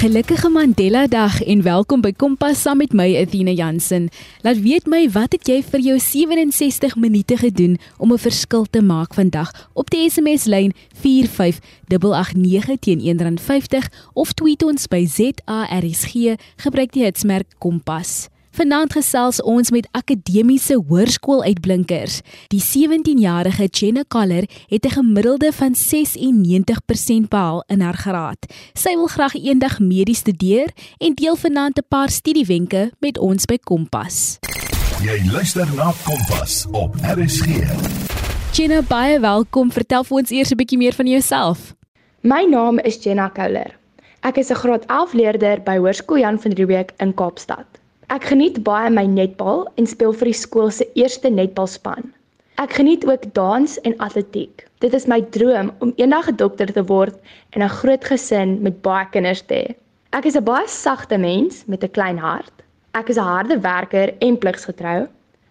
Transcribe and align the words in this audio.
Gelukkige 0.00 0.48
Mandela 0.48 1.06
Dag 1.06 1.42
en 1.44 1.62
welkom 1.62 2.00
by 2.00 2.14
Kompas 2.16 2.62
saam 2.64 2.78
met 2.80 2.94
my 2.96 3.04
Athena 3.20 3.52
Jansen. 3.52 4.06
Laat 4.40 4.62
weet 4.64 4.86
my 4.88 5.02
wat 5.12 5.36
het 5.36 5.44
jy 5.44 5.58
vir 5.60 5.82
jou 5.84 5.96
67 6.00 6.96
minute 6.96 7.36
gedoen 7.36 7.76
om 7.98 8.12
'n 8.12 8.18
verskil 8.18 8.64
te 8.64 8.80
maak 8.80 9.12
vandag 9.14 9.52
op 9.76 9.90
die 9.90 10.08
SMS 10.08 10.44
lyn 10.48 10.72
45889 11.02 12.80
teen 12.80 13.00
R1.50 13.12 13.92
of 14.14 14.32
tweet 14.32 14.62
ons 14.62 14.88
by 14.88 15.04
ZARSG 15.04 16.40
gebruik 16.56 16.92
die 16.92 17.04
hitsmerk 17.04 17.46
Kompas. 17.58 18.28
Vanaand 18.50 18.96
gesels 18.96 19.38
ons 19.46 19.70
met 19.70 19.86
akademiese 19.94 20.74
hoërskooluitblinkers. 20.88 22.16
Die 22.50 22.58
17-jarige 22.58 23.68
Jenna 23.70 24.02
Coller 24.10 24.48
het 24.66 24.84
'n 24.84 24.90
gemiddelde 24.90 25.52
van 25.52 25.74
96% 25.74 27.28
behaal 27.28 27.64
in 27.66 27.80
haar 27.80 27.96
graad. 27.96 28.38
Sy 28.74 28.94
wil 28.94 29.06
graag 29.06 29.34
eendag 29.34 29.78
medies 29.78 30.18
studeer 30.18 30.68
en 30.98 31.14
deel 31.14 31.36
vanaand 31.36 31.78
'n 31.78 31.86
paar 31.88 32.08
studiewenke 32.08 32.92
met 32.98 33.18
ons 33.18 33.44
by 33.44 33.58
Kompas. 33.58 34.38
Jy 35.02 35.30
luister 35.32 35.74
na 35.74 35.92
Kompas 36.04 36.66
op 36.72 36.94
RSG. 36.94 37.46
Jenna, 38.52 38.82
baie 38.82 39.20
welkom. 39.20 39.72
Vertel 39.72 40.04
vir 40.04 40.16
ons 40.16 40.30
eers 40.30 40.50
'n 40.50 40.56
bietjie 40.56 40.78
meer 40.78 40.92
van 40.92 41.06
jouself. 41.06 41.74
My 42.20 42.46
naam 42.50 42.78
is 42.78 43.02
Jenna 43.02 43.30
Coller. 43.30 43.78
Ek 44.20 44.36
is 44.36 44.50
'n 44.50 44.54
graad 44.54 44.84
11 44.86 45.12
leerder 45.12 45.62
by 45.62 45.76
Hoërskool 45.76 46.18
Jan 46.18 46.40
van 46.40 46.52
Riebeeck 46.52 46.92
in 46.98 47.14
Kaapstad. 47.14 47.79
Ek 48.10 48.24
geniet 48.26 48.56
baie 48.66 48.88
my 48.90 49.04
netbal 49.06 49.60
en 49.78 49.86
speel 49.86 50.10
vir 50.18 50.32
die 50.32 50.38
skool 50.38 50.72
se 50.74 50.82
eerste 50.98 51.30
netbalspan. 51.30 52.08
Ek 52.58 52.72
geniet 52.74 53.04
ook 53.06 53.28
dans 53.36 53.76
en 53.86 53.94
atletiek. 54.02 54.64
Dit 54.82 54.96
is 54.98 55.06
my 55.06 55.20
droom 55.36 55.70
om 55.78 55.92
eendag 55.94 56.26
'n 56.32 56.40
dokter 56.40 56.72
te 56.74 56.82
word 56.88 57.14
en 57.54 57.62
'n 57.62 57.76
groot 57.76 58.08
gesin 58.10 58.56
met 58.66 58.82
baie 58.82 59.06
kinders 59.14 59.44
te 59.46 59.54
hê. 59.54 59.76
Ek 60.10 60.26
is 60.26 60.34
'n 60.34 60.42
baie 60.42 60.66
sagte 60.66 61.18
mens 61.18 61.62
met 61.66 61.84
'n 61.84 61.94
klein 61.94 62.18
hart. 62.18 62.52
Ek 62.94 63.08
is 63.10 63.16
'n 63.16 63.30
harde 63.30 63.60
werker 63.60 64.14
en 64.18 64.38
pligsgetrou. 64.38 65.06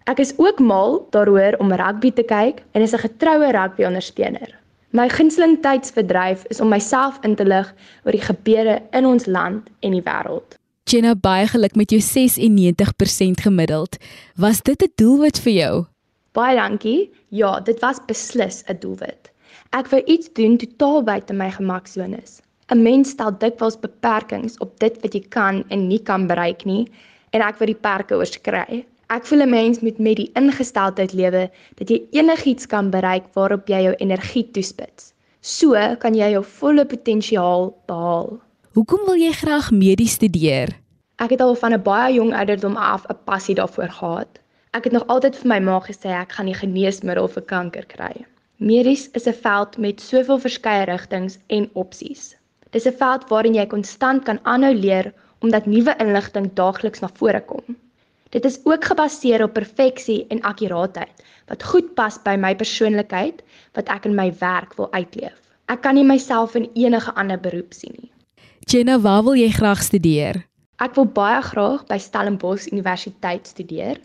Ek 0.06 0.20
is 0.20 0.34
ook 0.36 0.58
mal 0.60 1.06
daaroor 1.12 1.56
om 1.60 1.72
rugby 1.72 2.12
te 2.12 2.22
kyk 2.22 2.62
en 2.74 2.82
is 2.82 2.92
'n 2.92 3.08
getroue 3.08 3.52
rugby-ondersteuner. 3.52 4.52
My 4.90 5.08
gunsteling 5.08 5.62
tydsverdryf 5.62 6.44
is 6.50 6.60
om 6.60 6.68
myself 6.68 7.18
in 7.22 7.36
te 7.36 7.44
lig 7.44 7.74
oor 8.04 8.12
die 8.12 8.26
gebeure 8.32 8.82
in 8.92 9.06
ons 9.06 9.26
land 9.26 9.62
en 9.80 9.92
die 9.92 10.02
wêreld. 10.02 10.60
Jenna 10.84 11.14
baie 11.14 11.46
geluk 11.46 11.74
met 11.74 11.90
jou 11.90 12.00
96% 12.00 13.40
gemiddeld. 13.40 13.96
Was 14.36 14.62
dit 14.62 14.82
'n 14.82 14.92
doelwit 14.94 15.38
vir 15.40 15.52
jou? 15.52 15.86
Baie 16.32 16.56
dankie. 16.56 17.10
Ja, 17.28 17.60
dit 17.60 17.80
was 17.80 17.98
beslis 18.06 18.62
'n 18.66 18.78
doelwit. 18.80 19.30
Ek 19.70 19.86
wou 19.90 20.02
iets 20.04 20.32
doen 20.32 20.56
totaal 20.56 21.02
buite 21.02 21.32
my 21.32 21.50
gemaksones. 21.50 22.40
'n 22.70 22.82
Mens 22.82 23.10
stel 23.10 23.32
dikwels 23.38 23.78
beperkings 23.78 24.58
op 24.58 24.78
dit 24.80 25.00
wat 25.02 25.14
jy 25.14 25.22
kan 25.28 25.64
en 25.68 25.88
nie 25.88 25.98
kan 25.98 26.26
bereik 26.26 26.64
nie, 26.64 26.88
en 27.30 27.42
ek 27.42 27.58
wou 27.58 27.66
die 27.66 27.82
perke 27.86 28.14
oorskry. 28.14 28.84
Ek 29.10 29.26
voel 29.26 29.42
'n 29.42 29.50
mens 29.50 29.80
moet 29.80 29.98
met 29.98 30.16
die 30.16 30.30
ingesteldheid 30.34 31.12
lewe 31.12 31.50
dat 31.78 31.90
jy 31.90 32.02
enigiets 32.10 32.66
kan 32.66 32.90
bereik 32.90 33.24
waarop 33.34 33.68
jy 33.68 33.82
jou 33.82 33.94
energie 33.98 34.50
toespits. 34.50 35.12
So 35.40 35.74
kan 35.98 36.14
jy 36.14 36.30
jou 36.30 36.44
volle 36.44 36.84
potensiaal 36.84 37.74
behaal. 37.86 38.40
Hoekom 38.70 39.00
wil 39.02 39.16
jy 39.18 39.32
graag 39.34 39.72
medies 39.74 40.12
studeer? 40.14 40.70
Ek 41.18 41.32
het 41.34 41.40
al 41.42 41.56
van 41.58 41.72
'n 41.74 41.82
baie 41.82 42.14
jong 42.14 42.30
ouderdom 42.40 42.76
af 42.76 43.02
'n 43.06 43.18
passie 43.24 43.54
daarvoor 43.54 43.90
gehad. 43.94 44.38
Ek 44.70 44.84
het 44.84 44.92
nog 44.92 45.06
altyd 45.06 45.36
vir 45.36 45.48
my 45.48 45.58
ma 45.58 45.80
gesê 45.80 46.10
ek 46.14 46.32
gaan 46.32 46.46
die 46.46 46.54
geneesmiddel 46.54 47.28
vir 47.28 47.42
kanker 47.42 47.86
kry. 47.86 48.14
Medies 48.56 49.10
is 49.18 49.26
'n 49.26 49.32
veld 49.32 49.78
met 49.78 50.00
soveel 50.00 50.38
verskeie 50.38 50.84
rigtings 50.84 51.38
en 51.46 51.70
opsies. 51.72 52.36
Dis 52.70 52.86
'n 52.86 52.92
veld 52.92 53.28
waarin 53.28 53.54
jy 53.54 53.66
konstant 53.66 54.24
kan 54.24 54.38
aanhou 54.42 54.74
leer 54.74 55.12
omdat 55.40 55.66
nuwe 55.66 55.94
inligting 55.98 56.54
daagliks 56.54 57.00
na 57.00 57.10
vore 57.14 57.40
kom. 57.40 57.76
Dit 58.28 58.44
is 58.44 58.60
ook 58.64 58.84
gebaseer 58.84 59.42
op 59.42 59.52
perfeksie 59.52 60.26
en 60.28 60.42
akkuraatheid 60.42 61.22
wat 61.46 61.62
goed 61.62 61.94
pas 61.94 62.22
by 62.22 62.36
my 62.36 62.54
persoonlikheid 62.54 63.42
wat 63.72 63.88
ek 63.88 64.04
in 64.04 64.14
my 64.14 64.32
werk 64.38 64.74
wil 64.76 64.92
uitleef. 64.92 65.40
Ek 65.66 65.80
kan 65.80 65.94
nie 65.94 66.04
myself 66.04 66.54
in 66.54 66.70
enige 66.74 67.14
ander 67.14 67.40
beroep 67.40 67.72
sien 67.72 67.94
nie. 67.98 68.10
Jenna, 68.68 69.00
waar 69.00 69.22
wil 69.24 69.34
jy 69.34 69.48
graag 69.50 69.82
studeer? 69.82 70.44
Ek 70.80 70.94
wil 70.94 71.06
baie 71.16 71.40
graag 71.42 71.86
by 71.88 71.96
Stellenbosch 71.98 72.68
Universiteit 72.72 73.48
studeer. 73.48 73.96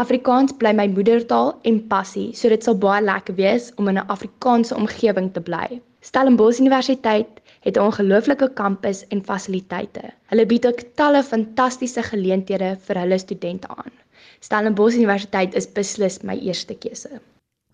Afrikaans 0.00 0.52
bly 0.60 0.72
my 0.76 0.86
moedertaal 0.92 1.54
en 1.68 1.80
passie, 1.88 2.30
so 2.36 2.48
dit 2.52 2.64
sal 2.64 2.76
baie 2.80 3.00
lekker 3.04 3.36
wees 3.36 3.72
om 3.76 3.88
in 3.88 3.98
'n 3.98 4.08
Afrikaanse 4.12 4.76
omgewing 4.76 5.32
te 5.32 5.40
bly. 5.40 5.80
Stellenbosch 6.00 6.60
Universiteit 6.60 7.40
het 7.60 7.76
'n 7.76 7.80
ongelooflike 7.80 8.48
kampus 8.54 9.04
en 9.08 9.24
fasiliteite. 9.24 10.12
Hulle 10.30 10.46
bied 10.46 10.66
ook 10.66 10.80
talle 10.94 11.22
fantastiese 11.22 12.02
geleenthede 12.02 12.76
vir 12.86 12.96
hulle 12.98 13.18
studente 13.18 13.68
aan. 13.68 13.92
Stellenbosch 14.40 14.96
Universiteit 14.96 15.54
is 15.54 15.72
beslis 15.72 16.22
my 16.22 16.36
eerste 16.36 16.74
keuse. 16.74 17.20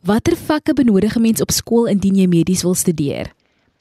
Watter 0.04 0.36
vakke 0.36 0.72
benodig 0.72 1.16
'n 1.16 1.20
mens 1.20 1.40
op 1.40 1.50
skool 1.50 1.86
indien 1.86 2.14
jy 2.14 2.26
medies 2.26 2.62
wil 2.62 2.74
studeer? 2.74 3.32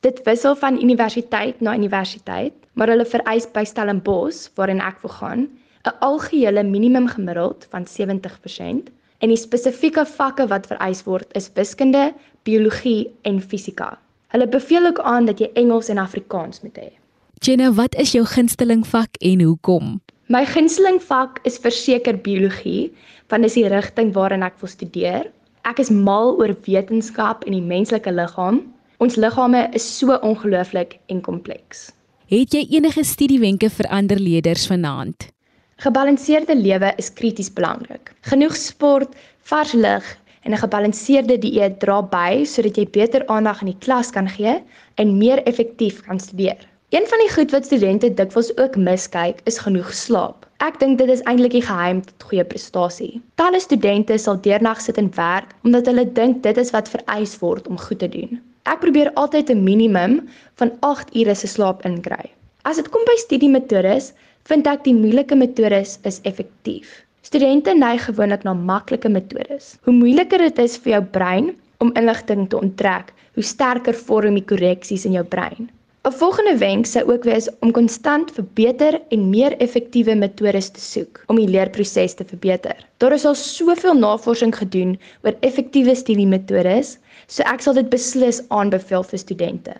Dit 0.06 0.20
wissel 0.24 0.56
van 0.56 0.82
universiteit 0.82 1.62
na 1.62 1.74
universiteit, 1.74 2.54
maar 2.74 2.92
hulle 2.94 3.06
vereis 3.06 3.48
by 3.50 3.64
Stellenbosch, 3.66 4.52
waarin 4.54 4.82
ek 4.82 5.00
wil 5.02 5.10
gaan, 5.10 5.48
'n 5.90 5.96
algehele 6.06 6.64
minimum 6.64 7.08
gemiddeld 7.08 7.66
van 7.72 7.88
70% 7.88 8.92
en 9.18 9.30
die 9.34 9.38
spesifieke 9.38 10.06
vakke 10.06 10.48
wat 10.48 10.68
vereis 10.68 11.02
word 11.04 11.34
is 11.34 11.50
wiskunde, 11.56 12.14
biologie 12.44 13.10
en 13.22 13.42
fisika. 13.42 13.98
Hulle 14.28 14.48
beveel 14.48 14.86
ook 14.86 15.00
aan 15.00 15.26
dat 15.26 15.40
jy 15.40 15.50
Engels 15.54 15.90
en 15.90 15.98
Afrikaans 15.98 16.62
moet 16.62 16.78
hê. 16.78 16.92
Jenna, 17.42 17.72
wat 17.74 17.96
is 17.96 18.12
jou 18.12 18.26
gunsteling 18.26 18.86
vak 18.88 19.18
en 19.18 19.42
hoekom? 19.42 20.00
My 20.28 20.46
gunsteling 20.46 21.02
vak 21.02 21.40
is 21.44 21.58
verseker 21.58 22.18
biologie, 22.22 22.94
want 23.30 23.42
dit 23.42 23.50
is 23.50 23.58
die 23.58 23.68
rigting 23.68 24.14
waarin 24.14 24.44
ek 24.44 24.60
wil 24.60 24.70
studeer. 24.70 25.32
Ek 25.64 25.80
is 25.80 25.90
mal 25.90 26.38
oor 26.38 26.54
wetenskap 26.66 27.44
en 27.46 27.52
die 27.52 27.66
menslike 27.66 28.12
liggaam 28.12 28.62
Ons 28.98 29.14
liggame 29.16 29.60
is 29.78 29.84
so 29.86 30.16
ongelooflik 30.26 30.96
en 31.14 31.20
kompleks. 31.22 31.92
Het 32.34 32.56
jy 32.56 32.64
enige 32.80 33.04
studiewenke 33.06 33.68
vir 33.70 33.86
ander 33.94 34.18
leerders 34.18 34.64
vanaand? 34.72 35.28
Gebalanseerde 35.86 36.56
lewe 36.58 36.90
is 36.98 37.12
krities 37.14 37.52
belangrik. 37.54 38.10
Genoeg 38.26 38.56
sport, 38.58 39.14
vars 39.52 39.76
lug 39.78 40.08
en 40.42 40.52
'n 40.52 40.62
gebalanseerde 40.64 41.38
dieet 41.38 41.78
dra 41.80 42.02
by 42.02 42.42
sodat 42.46 42.78
jy 42.78 42.88
beter 42.98 43.28
aandag 43.28 43.62
in 43.62 43.70
die 43.70 43.78
klas 43.86 44.10
kan 44.10 44.30
gee 44.30 44.64
en 44.96 45.18
meer 45.18 45.44
effektief 45.44 46.02
kan 46.10 46.20
studeer. 46.20 46.58
Een 46.90 47.06
van 47.06 47.20
die 47.20 47.34
goed 47.36 47.52
wat 47.52 47.66
studente 47.66 48.14
dikwels 48.14 48.58
ook 48.58 48.76
miskyk, 48.76 49.42
is 49.44 49.60
genoeg 49.60 49.94
slaap. 49.94 50.50
Ek 50.58 50.80
dink 50.80 50.98
dit 50.98 51.10
is 51.10 51.22
eintlik 51.22 51.52
die 51.52 51.62
geheim 51.62 52.02
tot 52.02 52.24
goeie 52.24 52.46
prestasie. 52.46 53.22
Talle 53.36 53.60
studente 53.60 54.18
sal 54.18 54.42
deernag 54.42 54.82
sit 54.82 54.98
en 54.98 55.14
werk 55.16 55.54
omdat 55.64 55.86
hulle 55.86 56.12
dink 56.14 56.42
dit 56.44 56.58
is 56.58 56.72
wat 56.72 56.90
vereis 56.90 57.38
word 57.40 57.68
om 57.68 57.78
goed 57.78 58.00
te 58.00 58.10
doen. 58.10 58.42
Ek 58.68 58.82
probeer 58.84 59.14
altyd 59.16 59.50
'n 59.54 59.64
minimum 59.64 60.14
van 60.60 60.72
8 60.84 61.16
ure 61.16 61.36
se 61.36 61.48
slaap 61.48 61.86
inkry. 61.88 62.26
As 62.68 62.76
dit 62.76 62.90
kom 62.92 63.06
by 63.08 63.16
studiemetodes, 63.22 64.12
vind 64.50 64.68
ek 64.68 64.84
die 64.84 64.96
moeilike 64.96 65.36
metodes 65.36 66.00
is 66.04 66.20
effektief. 66.24 66.90
Studente 67.22 67.74
neig 67.74 68.04
gewoonlik 68.10 68.44
na 68.44 68.54
maklike 68.54 69.10
metodes. 69.10 69.78
Hoe 69.88 69.94
moeiliker 69.94 70.44
dit 70.44 70.60
is 70.60 70.78
vir 70.84 70.92
jou 70.98 71.02
brein 71.16 71.56
om 71.80 71.94
inligting 71.96 72.50
te 72.50 72.60
onttrek, 72.60 73.14
hoe 73.36 73.44
sterker 73.44 73.96
vorm 73.96 74.36
die 74.36 74.46
korreksies 74.52 75.06
in 75.06 75.16
jou 75.16 75.24
brein. 75.24 75.72
'n 76.04 76.12
Volgende 76.20 76.58
wenk 76.60 76.86
sou 76.86 77.04
ook 77.08 77.24
wees 77.24 77.48
om 77.60 77.72
konstant 77.72 78.32
vir 78.36 78.46
beter 78.54 79.02
en 79.12 79.30
meer 79.30 79.56
effektiewe 79.64 80.16
metodes 80.16 80.70
te 80.76 80.84
soek 80.84 81.24
om 81.28 81.40
die 81.40 81.48
leerproses 81.48 82.20
te 82.20 82.24
verbeter. 82.24 82.76
Daar 82.98 83.16
is 83.16 83.26
al 83.26 83.36
soveel 83.36 83.96
navorsing 83.96 84.56
gedoen 84.56 85.00
oor 85.24 85.36
effektiewe 85.40 85.96
studiemetodes 85.96 86.98
So 87.28 87.44
ek 87.44 87.60
sal 87.64 87.76
dit 87.76 87.90
beslis 87.92 88.40
aanbeveel 88.56 89.04
vir 89.04 89.20
studente. 89.20 89.74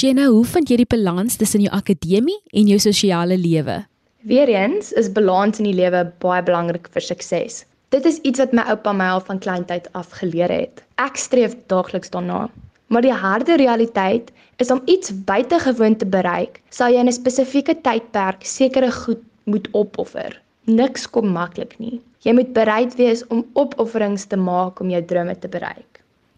Jenna, 0.00 0.30
hoe 0.32 0.44
vind 0.48 0.70
jy 0.72 0.78
die 0.80 0.88
balans 0.88 1.36
tussen 1.36 1.60
jou 1.64 1.72
akademie 1.76 2.38
en 2.56 2.68
jou 2.72 2.78
sosiale 2.80 3.36
lewe? 3.36 3.82
Weereens 4.28 4.94
is 4.96 5.10
balans 5.12 5.60
in 5.60 5.68
die 5.68 5.76
lewe 5.76 6.06
baie 6.24 6.40
belangrik 6.42 6.88
vir 6.94 7.04
sukses. 7.04 7.64
Dit 7.94 8.08
is 8.08 8.16
iets 8.28 8.40
wat 8.42 8.54
my 8.56 8.64
oupa 8.72 8.94
my 8.96 9.10
al 9.14 9.20
van 9.28 9.38
kleintyd 9.44 9.90
af 9.92 10.08
geleer 10.20 10.50
het. 10.50 10.80
Ek 10.96 11.20
streef 11.20 11.54
daagliks 11.70 12.10
daarna. 12.14 12.46
Maar 12.88 13.04
die 13.04 13.14
harde 13.14 13.58
realiteit 13.60 14.32
is 14.64 14.72
om 14.72 14.80
iets 14.90 15.12
buitengewoon 15.28 15.98
te 16.00 16.08
bereik, 16.08 16.62
sal 16.70 16.94
jy 16.94 17.04
in 17.04 17.12
'n 17.12 17.18
spesifieke 17.18 17.76
tydperk 17.84 18.44
sekere 18.44 18.90
goed 18.90 19.22
moet 19.44 19.68
opoffer. 19.72 20.32
Niks 20.64 21.06
kom 21.06 21.28
maklik 21.28 21.78
nie. 21.78 22.00
Jy 22.24 22.32
moet 22.32 22.52
bereid 22.52 22.96
wees 22.96 23.26
om 23.28 23.46
opofferings 23.52 24.24
te 24.26 24.36
maak 24.36 24.80
om 24.80 24.90
jou 24.90 25.04
drome 25.04 25.38
te 25.38 25.48
bereik. 25.48 25.95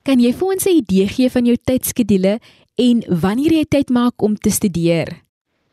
Kan 0.09 0.23
jy 0.25 0.31
vir 0.33 0.49
ons 0.55 0.65
'n 0.65 0.73
idee 0.73 1.07
gee 1.07 1.29
van 1.29 1.45
jou 1.45 1.55
tydskedule 1.69 2.31
en 2.81 3.01
wanneer 3.25 3.53
jy 3.53 3.65
tyd 3.69 3.91
maak 3.93 4.23
om 4.25 4.37
te 4.37 4.49
studeer? 4.49 5.09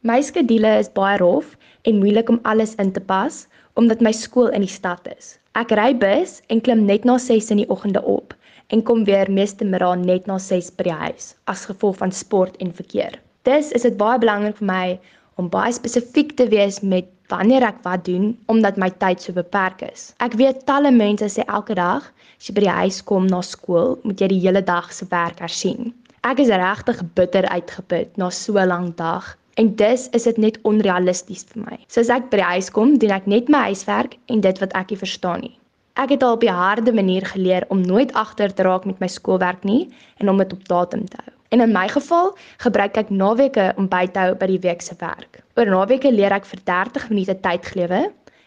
My 0.04 0.20
skedule 0.22 0.74
is 0.80 0.90
baie 0.92 1.18
rof 1.22 1.54
en 1.88 2.02
moeilik 2.02 2.30
om 2.30 2.42
alles 2.44 2.76
in 2.76 2.92
te 2.92 3.00
pas 3.00 3.48
omdat 3.80 4.02
my 4.02 4.12
skool 4.12 4.52
in 4.52 4.60
die 4.60 4.74
stad 4.74 5.08
is. 5.18 5.40
Ek 5.56 5.72
ry 5.72 5.96
bus 5.96 6.42
en 6.52 6.60
klim 6.60 6.84
net 6.86 7.06
na 7.06 7.16
6 7.18 7.48
in 7.56 7.64
die 7.64 7.70
oggende 7.70 8.04
op 8.04 8.36
en 8.76 8.84
kom 8.84 9.06
weer 9.06 9.32
meeste 9.32 9.64
middag 9.64 10.04
net 10.04 10.28
na 10.28 10.38
6 10.38 10.76
by 10.76 10.84
die 10.84 11.00
huis 11.06 11.32
as 11.48 11.64
gevolg 11.72 11.96
van 12.04 12.12
sport 12.12 12.60
en 12.60 12.76
verkeer. 12.76 13.16
Dis 13.48 13.72
is 13.72 13.88
dit 13.88 13.96
baie 13.96 14.20
belangrik 14.20 14.60
vir 14.60 14.68
my 14.68 15.00
om 15.42 15.50
baie 15.52 15.74
spesifiek 15.76 16.36
te 16.40 16.48
wees 16.52 16.80
met 16.82 17.08
wanneer 17.32 17.64
ek 17.66 17.82
wat 17.84 18.06
doen 18.06 18.32
omdat 18.52 18.78
my 18.78 18.90
tyd 19.02 19.22
so 19.22 19.34
beperk 19.36 19.82
is. 19.88 20.14
Ek 20.24 20.38
weet 20.40 20.66
talle 20.70 20.92
mense 20.92 21.28
sê 21.34 21.46
elke 21.48 21.76
dag 21.78 22.06
as 22.40 22.50
jy 22.50 22.56
by 22.58 22.66
die 22.66 22.78
huis 22.82 23.02
kom 23.10 23.28
na 23.32 23.42
skool, 23.42 23.98
moet 24.04 24.22
jy 24.22 24.30
die 24.34 24.44
hele 24.44 24.62
dag 24.62 24.92
se 24.94 25.08
werk 25.12 25.42
hersien. 25.44 25.94
Ek 26.26 26.40
is 26.42 26.50
regtig 26.50 27.02
bitter 27.18 27.48
uitgeput 27.50 28.16
na 28.18 28.30
so 28.30 28.58
'n 28.58 28.70
lang 28.70 28.96
dag 28.96 29.36
en 29.58 29.76
dus 29.76 30.10
is 30.12 30.24
dit 30.24 30.38
net 30.38 30.60
onrealisties 30.64 31.46
vir 31.52 31.62
my. 31.64 31.78
So 31.88 32.02
as 32.02 32.10
ek 32.10 32.30
by 32.32 32.38
die 32.38 32.52
huis 32.56 32.70
kom, 32.70 32.98
doen 33.00 33.12
ek 33.12 33.28
net 33.28 33.50
my 33.50 33.70
huiswerk 33.70 34.18
en 34.28 34.42
dit 34.42 34.60
wat 34.60 34.74
ek 34.74 34.92
nie 34.92 35.04
verstaan 35.04 35.42
nie. 35.42 35.56
Ek 35.96 36.10
het 36.12 36.24
al 36.24 36.36
op 36.36 36.44
'n 36.44 36.52
harde 36.52 36.92
manier 36.92 37.26
geleer 37.26 37.64
om 37.70 37.82
nooit 37.82 38.12
agter 38.14 38.54
te 38.54 38.64
raak 38.64 38.86
met 38.86 39.00
my 39.00 39.08
skoolwerk 39.08 39.64
nie 39.64 39.90
en 40.20 40.30
om 40.30 40.38
dit 40.38 40.54
op 40.54 40.68
datum 40.68 41.06
te 41.08 41.18
hou. 41.24 41.35
En 41.50 41.62
in 41.62 41.72
my 41.72 41.88
geval 41.88 42.34
gebruik 42.64 42.98
ek 42.98 43.10
naweke 43.10 43.74
om 43.78 43.88
by 43.88 44.06
te 44.08 44.20
hou 44.20 44.36
by 44.36 44.48
die 44.48 44.62
week 44.64 44.82
se 44.82 44.96
werk. 45.00 45.44
Oor 45.56 45.70
naweke 45.70 46.12
leer 46.12 46.34
ek 46.34 46.46
vir 46.46 46.64
30 46.64 47.10
minute 47.10 47.36
tydglewe 47.44 48.02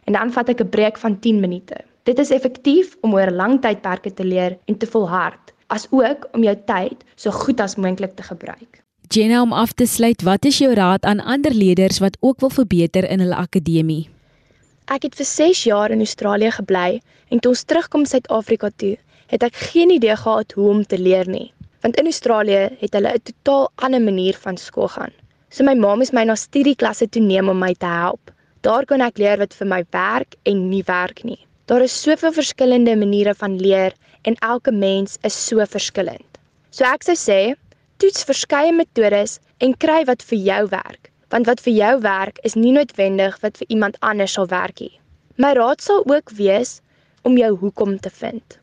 en 0.08 0.16
dan 0.16 0.32
vat 0.32 0.48
ek 0.48 0.60
'n 0.60 0.68
breek 0.68 0.98
van 0.98 1.18
10 1.20 1.40
minute. 1.40 1.76
Dit 2.08 2.18
is 2.18 2.30
effektief 2.30 2.96
om 3.00 3.14
oor 3.14 3.30
lang 3.30 3.60
tydperke 3.60 4.14
te 4.14 4.24
leer 4.24 4.58
en 4.66 4.78
te 4.78 4.86
volhard, 4.86 5.52
asook 5.66 6.28
om 6.32 6.42
jou 6.42 6.56
tyd 6.66 7.04
so 7.16 7.30
goed 7.30 7.60
as 7.60 7.76
moontlik 7.76 8.14
te 8.16 8.22
gebruik. 8.22 8.82
Jenna 9.08 9.42
om 9.42 9.52
af 9.52 9.72
te 9.72 9.86
sluit, 9.86 10.22
wat 10.22 10.44
is 10.44 10.58
jou 10.58 10.74
raad 10.74 11.04
aan 11.04 11.20
ander 11.20 11.54
leerders 11.54 11.98
wat 11.98 12.16
ook 12.20 12.40
wil 12.40 12.50
verbeter 12.50 13.04
in 13.08 13.20
hulle 13.20 13.34
akademie? 13.34 14.08
Ek 14.88 15.02
het 15.02 15.14
vir 15.16 15.24
6 15.24 15.62
jaar 15.64 15.90
in 15.90 15.98
Australië 16.04 16.50
gebly 16.50 17.00
en 17.28 17.40
toe 17.40 17.52
ons 17.52 17.64
terugkom 17.64 18.04
Suid-Afrika 18.04 18.70
toe, 18.76 18.96
het 19.28 19.42
ek 19.42 19.56
geen 19.72 19.90
idee 19.90 20.16
gehad 20.16 20.52
hoe 20.52 20.68
om 20.68 20.84
te 20.84 20.98
leer 20.98 21.28
nie. 21.28 21.52
Want 21.80 21.96
in 21.96 22.10
Australië 22.10 22.62
het 22.80 22.92
hulle 22.92 23.12
'n 23.14 23.22
totaal 23.22 23.70
ander 23.74 24.02
manier 24.02 24.36
van 24.44 24.56
skool 24.56 24.88
gaan. 24.88 25.12
So 25.50 25.64
my 25.64 25.74
ma 25.74 25.94
moes 25.94 26.12
my 26.12 26.24
na 26.24 26.34
studieklasse 26.34 27.08
toe 27.08 27.22
neem 27.22 27.48
om 27.48 27.58
my 27.58 27.74
te 27.74 27.86
help. 27.86 28.30
Daar 28.60 28.84
kon 28.84 29.00
ek 29.00 29.18
leer 29.18 29.38
wat 29.38 29.54
vir 29.54 29.66
my 29.66 29.84
werk 29.90 30.34
en 30.42 30.68
nie 30.68 30.82
werk 30.86 31.24
nie. 31.24 31.46
Daar 31.66 31.82
is 31.82 32.02
soveel 32.02 32.32
verskillende 32.32 32.96
maniere 32.96 33.34
van 33.34 33.56
leer 33.56 33.92
en 34.22 34.34
elke 34.34 34.72
mens 34.72 35.18
is 35.22 35.46
so 35.46 35.66
verskillend. 35.66 36.38
So 36.70 36.84
ek 36.84 37.02
sou 37.02 37.16
sê, 37.16 37.54
toets 37.96 38.24
verskeie 38.24 38.72
metodes 38.72 39.40
en 39.58 39.76
kry 39.76 40.04
wat 40.04 40.22
vir 40.22 40.38
jou 40.38 40.66
werk 40.68 41.10
want 41.32 41.46
wat 41.46 41.60
vir 41.60 41.74
jou 41.76 41.94
werk 42.04 42.38
is 42.48 42.56
nie 42.56 42.72
noodwendig 42.72 43.36
wat 43.42 43.58
vir 43.60 43.68
iemand 43.74 43.98
anders 44.00 44.32
sal 44.38 44.48
werk 44.48 44.80
nie. 44.80 44.94
My 45.36 45.52
raad 45.58 45.82
sal 45.84 46.04
ook 46.06 46.32
wees 46.38 46.80
om 47.22 47.36
jou 47.36 47.52
hoekom 47.62 47.98
te 48.00 48.10
vind. 48.10 48.57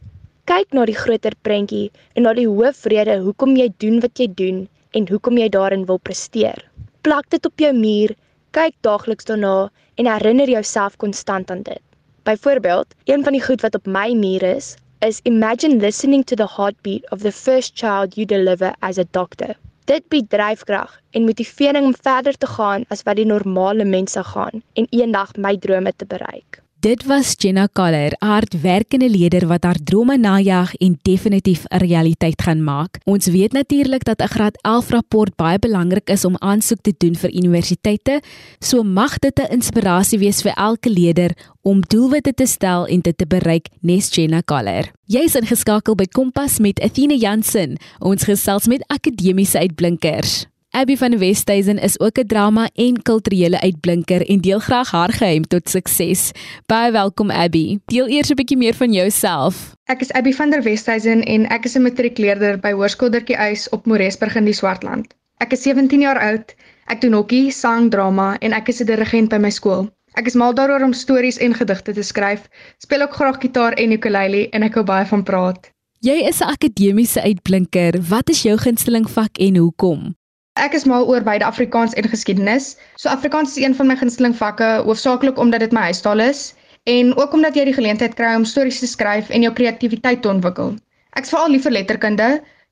Kyk 0.45 0.75
na 0.77 0.83
die 0.86 0.94
groter 0.94 1.33
prentjie 1.42 1.88
en 2.13 2.27
na 2.27 2.31
die 2.38 2.45
hoofrede 2.45 3.15
hoekom 3.24 3.56
jy 3.57 3.65
doen 3.81 3.95
wat 4.03 4.19
jy 4.21 4.27
doen 4.42 4.57
en 4.97 5.07
hoekom 5.09 5.39
jy 5.42 5.47
daarin 5.56 5.86
wil 5.89 5.97
presteer. 5.97 6.59
Plak 7.01 7.31
dit 7.33 7.47
op 7.50 7.62
jou 7.63 7.71
muur, 7.74 8.12
kyk 8.53 8.75
daagliks 8.86 9.25
daarna 9.25 9.71
en 9.97 10.09
herinner 10.12 10.51
jouself 10.53 11.00
konstant 11.01 11.50
aan 11.50 11.63
dit. 11.65 11.81
Byvoorbeeld, 12.30 12.94
een 13.09 13.25
van 13.25 13.33
die 13.33 13.42
goed 13.42 13.65
wat 13.65 13.77
op 13.80 13.89
my 13.89 14.13
muur 14.13 14.45
is, 14.45 14.75
is 15.01 15.19
imagine 15.31 15.81
listening 15.81 16.21
to 16.30 16.38
the 16.38 16.47
heartbeat 16.57 17.09
of 17.12 17.25
the 17.25 17.33
first 17.33 17.74
child 17.74 18.13
you 18.13 18.25
deliver 18.25 18.74
as 18.81 19.01
a 19.01 19.07
doctor. 19.18 19.56
Dit 19.89 20.06
bied 20.13 20.30
dryfkrag 20.30 20.94
en 21.18 21.25
motivering 21.25 21.89
om 21.89 21.97
verder 22.01 22.38
te 22.38 22.51
gaan 22.53 22.86
as 22.94 23.01
wat 23.09 23.18
die 23.18 23.25
normale 23.25 23.86
mense 23.86 24.24
gaan 24.30 24.62
en 24.77 24.86
eendag 24.94 25.33
my 25.38 25.57
drome 25.57 25.94
te 25.97 26.06
bereik. 26.06 26.62
Dit 26.86 27.06
was 27.10 27.34
Jenna 27.38 27.66
Kaller, 27.74 28.12
'n 28.12 28.26
hardwerkende 28.26 29.10
leier 29.10 29.48
wat 29.48 29.64
haar 29.64 29.80
drome 29.84 30.18
najag 30.18 30.76
en 30.76 31.00
definitief 31.02 31.64
'n 31.66 31.78
realiteit 31.78 32.42
gaan 32.42 32.64
maak. 32.64 33.00
Ons 33.04 33.26
weet 33.26 33.52
natuurlik 33.52 34.04
dat 34.04 34.22
'n 34.22 34.28
graad 34.28 34.58
11 34.62 34.90
rapport 34.90 35.36
baie 35.36 35.60
belangrik 35.60 36.10
is 36.10 36.26
om 36.26 36.38
aansoek 36.38 36.82
te 36.82 36.94
doen 36.98 37.16
vir 37.16 37.34
universiteite, 37.34 38.22
so 38.60 38.84
mag 38.84 39.20
dit 39.20 39.40
'n 39.40 39.52
inspirasie 39.52 40.20
wees 40.20 40.42
vir 40.42 40.54
elke 40.54 40.90
leier 40.90 41.32
om 41.62 41.82
doelwitte 41.82 42.34
te 42.34 42.46
stel 42.46 42.86
en 42.86 43.00
dit 43.00 43.18
te 43.18 43.26
bereik, 43.26 43.68
nes 43.81 44.16
Jenna 44.16 44.42
Kaller. 44.42 44.92
Jy's 45.06 45.36
ingeskakel 45.36 45.96
by 45.96 46.06
Kompas 46.06 46.60
met 46.60 46.80
Athena 46.80 47.16
Jansen. 47.16 47.78
Ons 48.00 48.24
gesels 48.24 48.68
met 48.68 48.84
akademiese 48.88 49.60
uitblinkers. 49.60 50.46
Abby 50.75 50.98
van 50.98 51.18
Westhuizen 51.18 51.77
is 51.80 52.00
ook 52.00 52.18
'n 52.19 52.27
drama 52.27 52.69
en 52.74 53.01
kulturele 53.01 53.62
uitblinker 53.62 54.30
en 54.30 54.42
deel 54.42 54.60
graag 54.60 54.92
haar 54.92 55.13
geheim 55.13 55.48
tot 55.48 55.69
sukses. 55.69 56.31
Baie 56.66 56.92
welkom 56.92 57.31
Abby. 57.31 57.77
Deel 57.86 58.07
eers 58.07 58.30
'n 58.30 58.36
bietjie 58.36 58.57
meer 58.57 58.74
van 58.74 58.92
jouself. 58.94 59.75
Ek 59.83 60.01
is 60.01 60.12
Abby 60.12 60.33
van 60.33 60.50
der 60.50 60.63
Westhuizen 60.63 61.24
en 61.24 61.48
ek 61.48 61.66
is 61.66 61.75
'n 61.75 61.81
matriekleerder 61.81 62.60
by 62.60 62.72
Hoërskool 62.72 63.10
Dirkie 63.10 63.38
Uys 63.38 63.69
op 63.69 63.86
Moresburg 63.86 64.36
in 64.36 64.45
die 64.45 64.54
Swartland. 64.54 65.13
Ek 65.38 65.51
is 65.51 65.62
17 65.62 66.00
jaar 66.00 66.19
oud. 66.19 66.56
Ek 66.86 67.01
doen 67.01 67.13
hokkie, 67.13 67.51
sang, 67.51 67.92
drama 67.92 68.38
en 68.39 68.51
ek 68.51 68.68
is 68.68 68.81
'n 68.81 68.86
dirigent 68.86 69.30
by 69.30 69.38
my 69.38 69.50
skool. 69.50 69.89
Ek 70.13 70.25
is 70.25 70.36
mal 70.36 70.54
daaroor 70.54 70.83
om 70.83 70.94
stories 70.94 71.38
en 71.38 71.54
gedigte 71.54 71.94
te 71.94 72.04
skryf. 72.04 72.50
Speel 72.78 73.01
ook 73.01 73.13
graag 73.13 73.39
gitaar 73.39 73.74
en 73.74 73.92
ukulele 73.92 74.50
en 74.50 74.63
ek 74.63 74.74
hou 74.74 74.83
baie 74.83 75.06
van 75.06 75.24
praat. 75.24 75.71
Jy 76.00 76.28
is 76.28 76.39
'n 76.39 76.50
akademiese 76.50 77.21
uitblinker. 77.21 78.01
Wat 78.10 78.30
is 78.30 78.42
jou 78.42 78.57
gunsteling 78.57 79.10
vak 79.10 79.38
en 79.38 79.56
hoekom? 79.56 80.16
Ek 80.56 80.72
is 80.72 80.86
mal 80.88 81.04
oor 81.12 81.19
beide 81.19 81.44
Afrikaans 81.44 81.94
en 82.00 82.06
geskiedenis. 82.07 82.66
So 82.96 83.10
Afrikaans 83.12 83.57
is 83.57 83.63
een 83.63 83.74
van 83.75 83.90
my 83.92 83.96
gunsteling 84.00 84.36
vakke, 84.40 84.68
hoofsaaklik 84.86 85.38
omdat 85.38 85.60
dit 85.60 85.74
my 85.75 85.81
huistaal 85.90 86.22
is 86.24 86.54
en 86.88 87.10
ook 87.18 87.34
omdat 87.36 87.57
jy 87.60 87.66
die 87.68 87.74
geleentheid 87.75 88.13
kry 88.16 88.30
om 88.38 88.46
stories 88.48 88.80
te 88.80 88.88
skryf 88.88 89.28
en 89.36 89.44
jou 89.44 89.52
kreatiwiteit 89.54 90.22
te 90.24 90.30
ontwikkel. 90.31 90.78
Ek's 91.19 91.34
veral 91.34 91.50
lief 91.52 91.66
vir 91.68 91.74
letterkunde, 91.75 92.28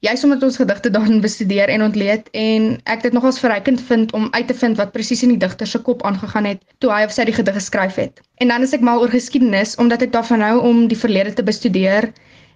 juis 0.08 0.24
omdat 0.24 0.46
ons 0.48 0.60
gedigte 0.62 0.94
daarin 0.96 1.20
bestudeer 1.26 1.74
en 1.74 1.84
ontleed 1.84 2.30
en 2.40 2.70
ek 2.94 3.04
dit 3.04 3.18
nogals 3.18 3.42
verrykend 3.44 3.84
vind 3.90 4.14
om 4.16 4.30
uit 4.32 4.48
te 4.48 4.56
vind 4.62 4.80
wat 4.80 4.94
presies 4.96 5.24
in 5.28 5.34
die 5.36 5.42
digter 5.42 5.68
se 5.68 5.82
kop 5.90 6.06
aangegaan 6.08 6.48
het 6.54 6.64
toe 6.80 6.92
hy 6.94 7.02
of 7.08 7.12
sy 7.12 7.26
die 7.28 7.36
gedig 7.36 7.58
geskryf 7.60 8.00
het. 8.00 8.22
En 8.40 8.54
dan 8.54 8.64
is 8.64 8.72
ek 8.72 8.86
mal 8.86 9.04
oor 9.04 9.12
geskiedenis 9.12 9.76
omdat 9.76 10.08
ek 10.08 10.16
daarvan 10.16 10.46
hou 10.46 10.62
om 10.72 10.86
die 10.88 11.00
verlede 11.04 11.36
te 11.36 11.44
bestudeer 11.44 12.14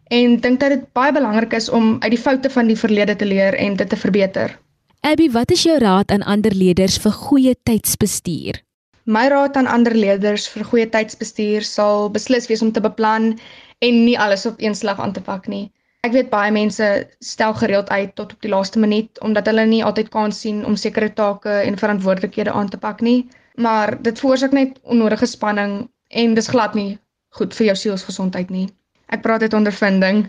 en 0.07 0.39
dink 0.39 0.63
dat 0.63 0.77
dit 0.77 0.88
baie 0.95 1.12
belangrik 1.12 1.51
is 1.59 1.68
om 1.68 1.97
uit 2.00 2.13
die 2.15 2.21
foute 2.21 2.53
van 2.56 2.71
die 2.71 2.79
verlede 2.79 3.19
te 3.19 3.27
leer 3.27 3.59
en 3.59 3.75
dit 3.75 3.91
te 3.91 4.00
verbeter. 4.00 4.56
Abby, 5.07 5.30
wat 5.31 5.51
is 5.51 5.62
jou 5.63 5.77
raad 5.80 6.09
aan 6.12 6.24
ander 6.27 6.51
leerders 6.51 6.98
vir 7.00 7.13
goeie 7.15 7.51
tydsbestuur? 7.63 8.57
My 9.07 9.30
raad 9.31 9.56
aan 9.56 9.68
ander 9.71 9.94
leerders 9.95 10.50
vir 10.51 10.65
goeie 10.68 10.88
tydsbestuur 10.92 11.63
sal 11.63 12.09
beslis 12.12 12.50
wees 12.51 12.63
om 12.65 12.74
te 12.75 12.81
beplan 12.83 13.30
en 13.88 14.00
nie 14.04 14.18
alles 14.19 14.44
op 14.50 14.59
een 14.59 14.75
slag 14.75 15.00
aan 15.00 15.13
te 15.15 15.21
pak 15.24 15.48
nie. 15.48 15.69
Ek 16.04 16.12
weet 16.12 16.27
baie 16.33 16.51
mense 16.51 16.89
stel 17.24 17.55
gereeld 17.55 17.88
uit 17.88 18.12
tot 18.20 18.34
op 18.36 18.43
die 18.43 18.51
laaste 18.51 18.81
minuut 18.84 19.22
omdat 19.24 19.48
hulle 19.48 19.63
nie 19.70 19.79
altyd 19.89 20.10
kan 20.12 20.36
sien 20.36 20.65
om 20.67 20.75
sekere 20.75 21.08
take 21.22 21.53
en 21.62 21.79
verantwoordelikhede 21.79 22.51
aan 22.51 22.67
te 22.74 22.79
pak 22.84 23.00
nie, 23.00 23.29
maar 23.55 23.96
dit 24.03 24.20
veroorsaak 24.20 24.51
net 24.51 24.75
onnodige 24.84 25.29
spanning 25.38 25.77
en 26.10 26.36
dis 26.36 26.51
glad 26.51 26.75
nie 26.75 26.98
goed 27.39 27.55
vir 27.55 27.70
jou 27.70 27.77
sielsgesondheid 27.86 28.51
nie. 28.51 28.65
Ek 29.08 29.24
praat 29.24 29.48
uit 29.48 29.55
ondervinding. 29.55 30.25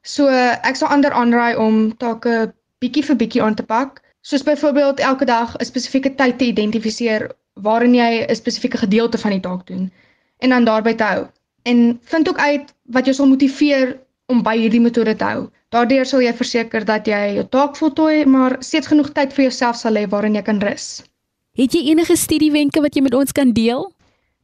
So 0.00 0.32
ek 0.32 0.80
sal 0.80 0.88
ander 0.96 1.12
aanraai 1.12 1.60
om 1.60 1.92
take 2.00 2.54
bietjie 2.80 3.04
vir 3.10 3.20
bietjie 3.20 3.44
aan 3.44 3.60
te 3.60 3.68
pak 3.68 4.00
Soos 4.24 4.42
byvoorbeeld 4.42 5.00
elke 5.00 5.24
dag 5.24 5.56
'n 5.56 5.64
spesifieke 5.64 6.14
tyd 6.14 6.38
te 6.38 6.44
identifiseer 6.44 7.32
waarin 7.52 7.94
jy 7.94 8.24
'n 8.24 8.34
spesifieke 8.34 8.78
gedeelte 8.78 9.18
van 9.18 9.30
die 9.30 9.40
taak 9.40 9.66
doen 9.66 9.92
en 10.38 10.48
dan 10.48 10.64
daarby 10.64 10.94
te 10.94 11.04
hou. 11.04 11.26
En 11.62 12.00
vind 12.02 12.28
ook 12.28 12.38
uit 12.38 12.74
wat 12.82 13.04
jou 13.04 13.16
sal 13.16 13.26
motiveer 13.26 14.00
om 14.26 14.42
by 14.42 14.56
hierdie 14.56 14.80
metode 14.80 15.16
te 15.16 15.24
hou. 15.24 15.50
Daardeur 15.68 16.06
sal 16.06 16.20
jy 16.20 16.32
verseker 16.32 16.84
dat 16.84 17.06
jy 17.06 17.34
jou 17.34 17.44
taak 17.48 17.76
voltooi, 17.76 18.24
maar 18.24 18.56
steeds 18.58 18.86
genoeg 18.86 19.12
tyd 19.12 19.32
vir 19.32 19.44
jouself 19.44 19.76
sal 19.76 19.94
hê 19.94 20.08
waarin 20.08 20.34
jy 20.34 20.42
kan 20.42 20.60
rus. 20.60 21.04
Het 21.52 21.72
jy 21.72 21.82
enige 21.90 22.16
studiewenke 22.16 22.80
wat 22.80 22.94
jy 22.94 23.02
met 23.02 23.14
ons 23.14 23.32
kan 23.32 23.52
deel? 23.52 23.92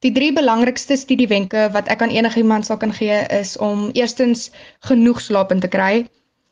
Die 0.01 0.13
drie 0.13 0.33
belangrikste 0.33 0.97
studiewenke 0.97 1.69
wat 1.73 1.89
ek 1.89 2.03
aan 2.03 2.11
enigiemand 2.11 2.67
sal 2.67 2.77
kan 2.77 2.93
gee 2.93 3.25
is 3.41 3.57
om 3.57 3.91
eerstens 3.93 4.51
genoeg 4.81 5.21
slaap 5.21 5.53
in 5.53 5.61
te 5.61 5.69
kry. 5.69 6.07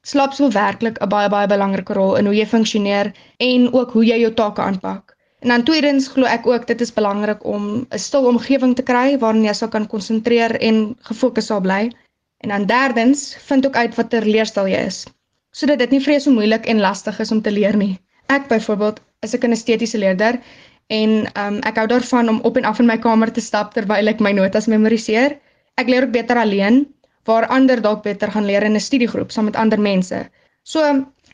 Slaap 0.09 0.33
speel 0.33 0.53
werklik 0.53 0.99
'n 1.05 1.09
baie 1.13 1.29
baie 1.29 1.49
belangrike 1.53 1.93
rol 1.93 2.17
in 2.17 2.27
hoe 2.27 2.37
jy 2.37 2.47
funksioneer 2.47 3.13
en 3.47 3.73
ook 3.73 3.91
hoe 3.93 4.05
jy 4.05 4.19
jou 4.21 4.33
take 4.35 4.63
aanpak. 4.63 5.17
En 5.45 5.49
dan 5.53 5.65
tweedens 5.69 6.09
glo 6.09 6.25
ek 6.25 6.47
ook 6.47 6.67
dit 6.67 6.81
is 6.81 6.95
belangrik 7.01 7.45
om 7.45 7.65
'n 7.91 7.99
stil 7.99 8.27
omgewing 8.31 8.75
te 8.77 8.83
kry 8.83 9.19
waarin 9.19 9.45
jy 9.45 9.53
sal 9.53 9.69
kan 9.69 9.87
konsentreer 9.87 10.57
en 10.61 10.97
gefokus 11.11 11.47
sal 11.47 11.61
bly. 11.61 11.93
En 12.41 12.49
dan 12.49 12.67
derdens 12.67 13.37
vind 13.51 13.67
ook 13.67 13.77
uit 13.77 13.95
watter 13.95 14.25
leerstyl 14.25 14.67
jy 14.67 14.83
is 14.87 15.05
sodat 15.59 15.79
dit 15.79 15.91
nie 15.91 16.01
jou 16.01 16.21
so 16.21 16.31
moeilik 16.31 16.67
en 16.67 16.81
lastig 16.81 17.21
is 17.21 17.33
om 17.33 17.43
te 17.43 17.51
leer 17.51 17.77
nie. 17.77 17.99
Ek 18.29 18.49
byvoorbeeld 18.49 19.01
is 19.23 19.35
'n 19.35 19.41
kinestetiese 19.41 19.99
leerder 19.99 20.41
en 20.87 21.11
um, 21.37 21.59
ek 21.71 21.77
hou 21.77 21.87
daarvan 21.87 22.29
om 22.29 22.41
op 22.41 22.57
en 22.57 22.65
af 22.65 22.79
in 22.79 22.87
my 22.87 22.99
kamer 22.99 23.33
te 23.33 23.41
stap 23.41 23.75
terwyl 23.75 24.09
ek 24.09 24.21
my 24.21 24.33
notas 24.33 24.67
memoriseer. 24.67 25.39
Ek 25.77 25.89
leer 25.89 26.03
ook 26.03 26.13
beter 26.13 26.37
alleen 26.37 26.87
waar 27.29 27.47
ander 27.53 27.81
dalk 27.85 28.03
beter 28.03 28.33
gaan 28.33 28.49
leer 28.49 28.65
in 28.67 28.77
'n 28.77 28.81
studiegroep 28.89 29.31
saam 29.31 29.45
met 29.45 29.57
ander 29.57 29.81
mense. 29.81 30.19
So 30.63 30.81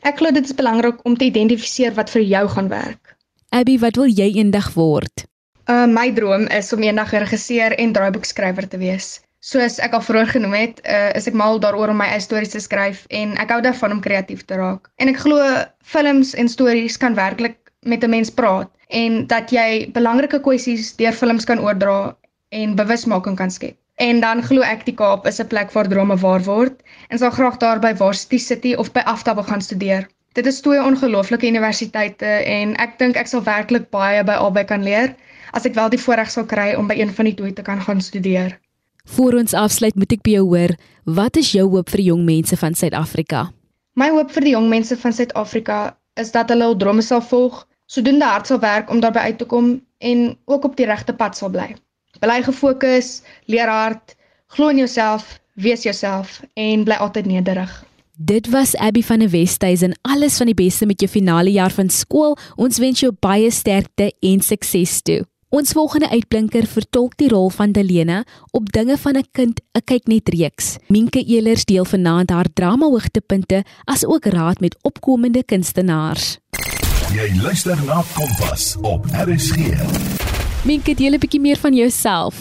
ek 0.01 0.17
glo 0.19 0.31
dit 0.31 0.45
is 0.45 0.55
belangrik 0.55 0.99
om 1.03 1.17
te 1.17 1.25
identifiseer 1.25 1.93
wat 1.95 2.09
vir 2.09 2.21
jou 2.21 2.47
gaan 2.47 2.67
werk. 2.69 3.15
Abby, 3.49 3.79
wat 3.79 3.95
wil 3.95 4.11
jy 4.11 4.35
eendag 4.35 4.73
word? 4.73 5.25
Uh 5.65 5.85
my 5.89 6.11
droom 6.13 6.47
is 6.47 6.73
om 6.73 6.83
eendag 6.83 7.13
'n 7.13 7.23
regisseur 7.23 7.71
en 7.77 7.93
draaiboekskrywer 7.93 8.67
te 8.67 8.77
wees. 8.77 9.21
Soos 9.39 9.79
ek 9.79 9.93
al 9.93 10.01
vroeër 10.01 10.27
genoem 10.27 10.53
het, 10.53 10.81
uh, 10.89 11.09
is 11.13 11.27
ek 11.27 11.33
mal 11.33 11.59
daaroor 11.59 11.89
om 11.93 11.97
my 11.97 12.07
eie 12.09 12.19
stories 12.19 12.53
te 12.53 12.59
skryf 12.59 13.05
en 13.09 13.37
ek 13.37 13.49
hou 13.53 13.61
daarvan 13.61 13.91
om 13.91 14.01
kreatief 14.01 14.45
te 14.45 14.55
raak. 14.57 14.89
En 14.97 15.07
ek 15.07 15.21
glo 15.21 15.37
films 15.83 16.33
en 16.33 16.49
stories 16.49 16.97
kan 16.97 17.15
werklik 17.15 17.57
met 17.85 18.03
'n 18.03 18.09
mens 18.09 18.29
praat 18.29 18.69
en 18.89 19.27
dat 19.27 19.51
jy 19.51 19.91
belangrike 19.93 20.39
kwessies 20.41 20.95
deur 20.95 21.13
films 21.13 21.45
kan 21.45 21.59
oordra 21.59 22.15
en 22.49 22.75
bewusmaking 22.75 23.37
kan 23.37 23.51
skep. 23.51 23.77
En 23.95 24.19
dan 24.19 24.41
glo 24.43 24.59
ek 24.67 24.83
die 24.83 24.93
Kaap 24.95 25.27
is 25.29 25.39
'n 25.39 25.47
plek 25.47 25.71
waar 25.71 25.87
drome 25.87 26.17
waar 26.19 26.43
word 26.43 26.83
en 27.09 27.17
sal 27.17 27.31
graag 27.31 27.57
daar 27.57 27.79
by 27.79 27.93
Varsity 27.95 28.37
City 28.37 28.73
of 28.73 28.91
by 28.91 28.99
Afta 28.99 29.35
wil 29.35 29.43
gaan 29.43 29.61
studeer. 29.61 30.07
Dit 30.33 30.45
is 30.45 30.59
twee 30.59 30.83
ongelooflike 30.83 31.47
universiteite 31.47 32.25
en 32.25 32.75
ek 32.75 32.99
dink 32.99 33.15
ek 33.15 33.27
sal 33.27 33.43
werklik 33.43 33.89
baie 33.89 34.23
by 34.23 34.35
albei 34.35 34.65
kan 34.65 34.83
leer 34.83 35.15
as 35.51 35.65
ek 35.65 35.73
wel 35.73 35.89
die 35.89 35.99
voorreg 35.99 36.31
sal 36.31 36.43
kry 36.43 36.73
om 36.75 36.87
by 36.87 36.97
een 36.99 37.13
van 37.13 37.25
die 37.25 37.35
twee 37.35 37.53
te 37.53 37.61
kan 37.61 37.81
gaan 37.81 38.01
studeer. 38.01 38.59
Voor 39.05 39.33
ons 39.33 39.53
afsluit, 39.53 39.95
moet 39.95 40.11
ek 40.11 40.23
by 40.23 40.31
jou 40.31 40.43
hoor, 40.43 40.75
wat 41.05 41.37
is 41.37 41.51
jou 41.51 41.69
hoop 41.69 41.89
vir 41.89 42.01
jong 42.01 42.25
mense 42.25 42.57
van 42.57 42.73
Suid-Afrika? 42.73 43.51
My 43.95 44.09
hoop 44.09 44.31
vir 44.31 44.43
die 44.43 44.55
jong 44.57 44.67
mense 44.69 44.97
van 44.97 45.13
Suid-Afrika 45.13 45.95
is 46.19 46.31
dat 46.31 46.49
hulle 46.49 46.63
hul 46.63 46.75
drome 46.75 47.01
sal 47.01 47.21
volg, 47.21 47.63
sodoende 47.87 48.25
hard 48.25 48.47
sal 48.47 48.59
werk 48.59 48.89
om 48.89 48.99
daarby 48.99 49.19
uit 49.19 49.37
te 49.37 49.45
kom 49.45 49.81
en 49.99 50.37
ook 50.45 50.65
op 50.65 50.75
die 50.75 50.85
regte 50.85 51.13
pad 51.13 51.37
sal 51.37 51.49
bly. 51.49 51.75
Bly 52.19 52.43
gefokus, 52.43 53.21
leer 53.45 53.67
hard, 53.67 54.15
glo 54.47 54.69
in 54.69 54.77
jouself, 54.77 55.39
wees 55.53 55.83
jouself 55.83 56.41
en 56.53 56.83
bly 56.83 56.95
altyd 56.95 57.25
nederig. 57.25 57.83
Dit 58.17 58.49
was 58.49 58.75
Abby 58.75 59.03
van 59.03 59.19
der 59.19 59.29
Westhuizen. 59.29 59.95
Alles 60.01 60.37
van 60.37 60.45
die 60.45 60.55
beste 60.55 60.85
met 60.85 60.99
jou 60.99 61.11
finale 61.11 61.51
jaar 61.51 61.71
van 61.71 61.89
skool. 61.89 62.37
Ons 62.55 62.77
wens 62.79 62.99
jou 62.99 63.11
baie 63.19 63.51
sterkte 63.51 64.13
en 64.19 64.41
sukses 64.41 65.01
toe. 65.01 65.25
Ons 65.55 65.71
volgende 65.71 66.09
uitblinker 66.09 66.65
vertolk 66.67 67.17
die 67.19 67.27
rol 67.31 67.49
van 67.49 67.71
Delena 67.71 68.23
op 68.51 68.71
dinge 68.71 68.97
van 68.97 69.17
'n 69.17 69.27
kind, 69.31 69.61
'n 69.75 69.83
kyk 69.83 70.07
net 70.07 70.29
reeks. 70.29 70.77
Minke 70.87 71.23
Elers 71.23 71.65
deel 71.65 71.85
vanaand 71.85 72.29
haar 72.29 72.47
drama 72.53 72.85
hoogtepunte 72.85 73.63
as 73.85 74.05
ook 74.05 74.25
raad 74.25 74.59
met 74.59 74.77
opkomende 74.81 75.43
kunstenaars. 75.43 76.37
Jy 77.13 77.41
luister 77.41 77.77
na 77.85 78.03
Kompas 78.13 78.75
op 78.81 79.05
RSG. 79.05 80.24
Minke, 80.65 80.95
deel 80.97 81.13
'n 81.13 81.21
bietjie 81.21 81.41
meer 81.41 81.59
van 81.61 81.73
jouself. 81.73 82.35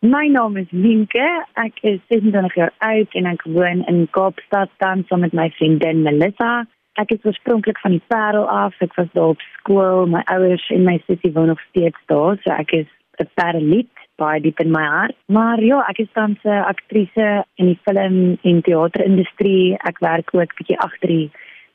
My 0.00 0.26
naam 0.26 0.56
is 0.56 0.70
Minke. 0.70 1.28
Ek 1.52 1.76
is 1.82 2.00
26 2.08 2.54
jaar 2.54 2.72
oud 2.78 3.10
en 3.12 3.26
ek 3.26 3.42
woon 3.42 3.84
in 3.92 4.08
Kaapstad 4.10 4.70
tans 4.78 5.06
saam 5.08 5.20
met 5.20 5.32
my 5.32 5.50
vriendin 5.50 6.02
Melissa. 6.02 6.64
Ek 6.92 7.10
is 7.10 7.24
oorspronklik 7.24 7.78
van 7.78 7.90
die 7.90 8.02
Parel 8.06 8.48
af. 8.48 8.74
Ek 8.80 8.94
was 8.94 9.10
daar 9.12 9.34
op 9.34 9.40
skool. 9.40 10.06
My 10.06 10.22
ouers 10.24 10.64
en 10.70 10.84
my 10.84 10.96
sussie 11.06 11.32
woon 11.32 11.46
nog 11.46 11.60
steeds 11.68 12.00
daar, 12.06 12.40
so 12.40 12.50
ek 12.50 12.72
is 12.72 12.88
'n 13.20 13.28
Pareliet 13.34 13.92
baie 14.16 14.40
diep 14.40 14.60
in 14.60 14.70
my 14.70 14.86
hart. 14.86 15.16
Maar 15.26 15.60
ja, 15.60 15.84
ek 15.88 15.98
is 15.98 16.12
tans 16.12 16.38
'n 16.44 16.64
aktrise 16.72 17.44
in 17.54 17.66
die 17.66 17.80
film 17.82 18.38
en 18.42 18.62
teaterindustrie. 18.62 19.76
Ek 19.84 19.98
werk 19.98 20.34
ook 20.34 20.56
bietjie 20.56 20.78
agter 20.78 21.08
die 21.08 21.30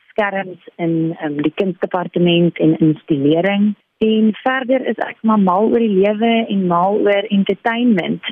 skerms 0.10 0.62
in 0.76 1.18
um, 1.24 1.42
die 1.42 1.54
kunstdepartement 1.56 2.58
en 2.58 2.78
instalering. 2.78 3.76
En 4.04 4.34
verder 4.44 4.84
is 4.92 5.00
ek 5.06 5.22
maar 5.22 5.40
mal 5.40 5.70
oor 5.72 5.80
die 5.80 5.96
lewe 5.96 6.32
en 6.52 6.66
mal 6.68 7.00
oor 7.06 7.30
entertainment. 7.32 8.26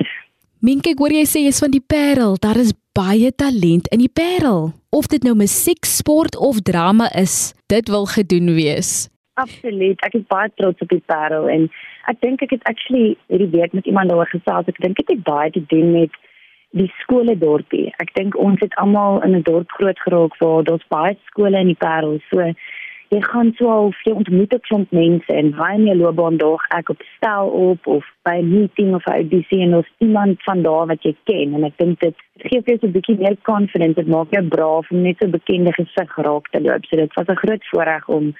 Minke, 0.60 0.92
ek 0.92 1.00
hoor 1.00 1.14
jy 1.16 1.24
sê 1.26 1.40
jy's 1.46 1.62
van 1.62 1.72
die 1.72 1.82
Parel. 1.82 2.36
Daar 2.42 2.60
is 2.60 2.74
baie 2.94 3.32
talent 3.32 3.88
in 3.94 4.02
die 4.04 4.12
Parel. 4.12 4.72
Of 4.92 5.08
dit 5.08 5.24
nou 5.24 5.32
musiek, 5.38 5.88
sport 5.88 6.36
of 6.36 6.60
drama 6.68 7.08
is, 7.18 7.54
dit 7.72 7.88
wil 7.88 8.04
gedoen 8.06 8.52
wees. 8.58 9.08
Absoluut. 9.40 9.96
Ek 10.04 10.18
is 10.20 10.28
baie 10.28 10.52
trots 10.60 10.84
op 10.84 10.92
die 10.92 11.02
Parel 11.08 11.48
en 11.48 11.70
ek 12.10 12.20
dink 12.20 12.44
ek 12.44 12.52
het 12.58 12.68
actually 12.68 13.14
hierdie 13.32 13.48
week 13.54 13.72
met 13.72 13.88
iemand 13.88 14.12
daaroor 14.12 14.28
gesels. 14.28 14.68
Ek 14.68 14.80
dink 14.84 15.00
dit 15.00 15.14
het 15.14 15.24
baie 15.24 15.48
te 15.54 15.64
doen 15.72 15.94
met 15.96 16.20
die 16.76 16.90
skole 17.00 17.32
dorpie. 17.40 17.88
Ek 18.04 18.12
dink 18.16 18.36
ons 18.36 18.60
het 18.60 18.76
almal 18.80 19.22
in 19.24 19.36
'n 19.36 19.44
dorp 19.48 19.72
groot 19.78 19.98
geraak 20.04 20.36
waar 20.40 20.64
daar's 20.68 20.88
baie 20.88 21.16
skole 21.32 21.58
in 21.58 21.72
die 21.72 21.80
Parel. 21.80 22.20
So 22.28 22.52
jy 23.12 23.20
gaan 23.20 23.50
so 23.58 23.68
al 23.68 23.90
jy 24.06 24.14
ontmoet 24.16 24.54
ek 24.56 24.64
klomp 24.68 24.92
mense 24.96 25.34
en 25.36 25.50
baie 25.56 25.78
meer 25.80 25.98
loopbaan 26.00 26.38
daag 26.40 26.62
ek 26.78 26.92
op 26.94 27.02
stel 27.16 27.50
op 27.58 27.88
of 27.94 28.06
by 28.28 28.36
'n 28.40 28.48
meeting 28.48 28.94
of 28.96 29.04
'n 29.06 29.16
audisie 29.20 29.60
en 29.66 29.74
ons 29.80 29.90
iemand 30.06 30.42
van 30.48 30.62
daar 30.62 30.86
wat 30.92 31.04
jy 31.04 31.14
ken 31.30 31.54
en 31.54 31.64
ek 31.68 31.76
dink 31.76 32.00
dit 32.00 32.16
gee 32.48 32.62
vir 32.62 32.72
jou 32.72 32.78
so 32.80 32.86
'n 32.86 32.96
bietjie 32.96 33.18
meer 33.18 33.36
confidence 33.42 34.00
dit 34.00 34.08
maak 34.08 34.32
jou 34.32 34.44
braaf 34.56 34.90
om 34.90 35.02
net 35.02 35.16
so 35.20 35.28
bekende 35.28 35.72
gesig 35.72 36.16
raak 36.16 36.48
te 36.52 36.60
loop 36.60 36.84
so 36.86 36.96
dit 36.96 37.14
was 37.14 37.28
'n 37.28 37.42
groot 37.44 37.64
voorreg 37.70 38.08
om 38.08 38.34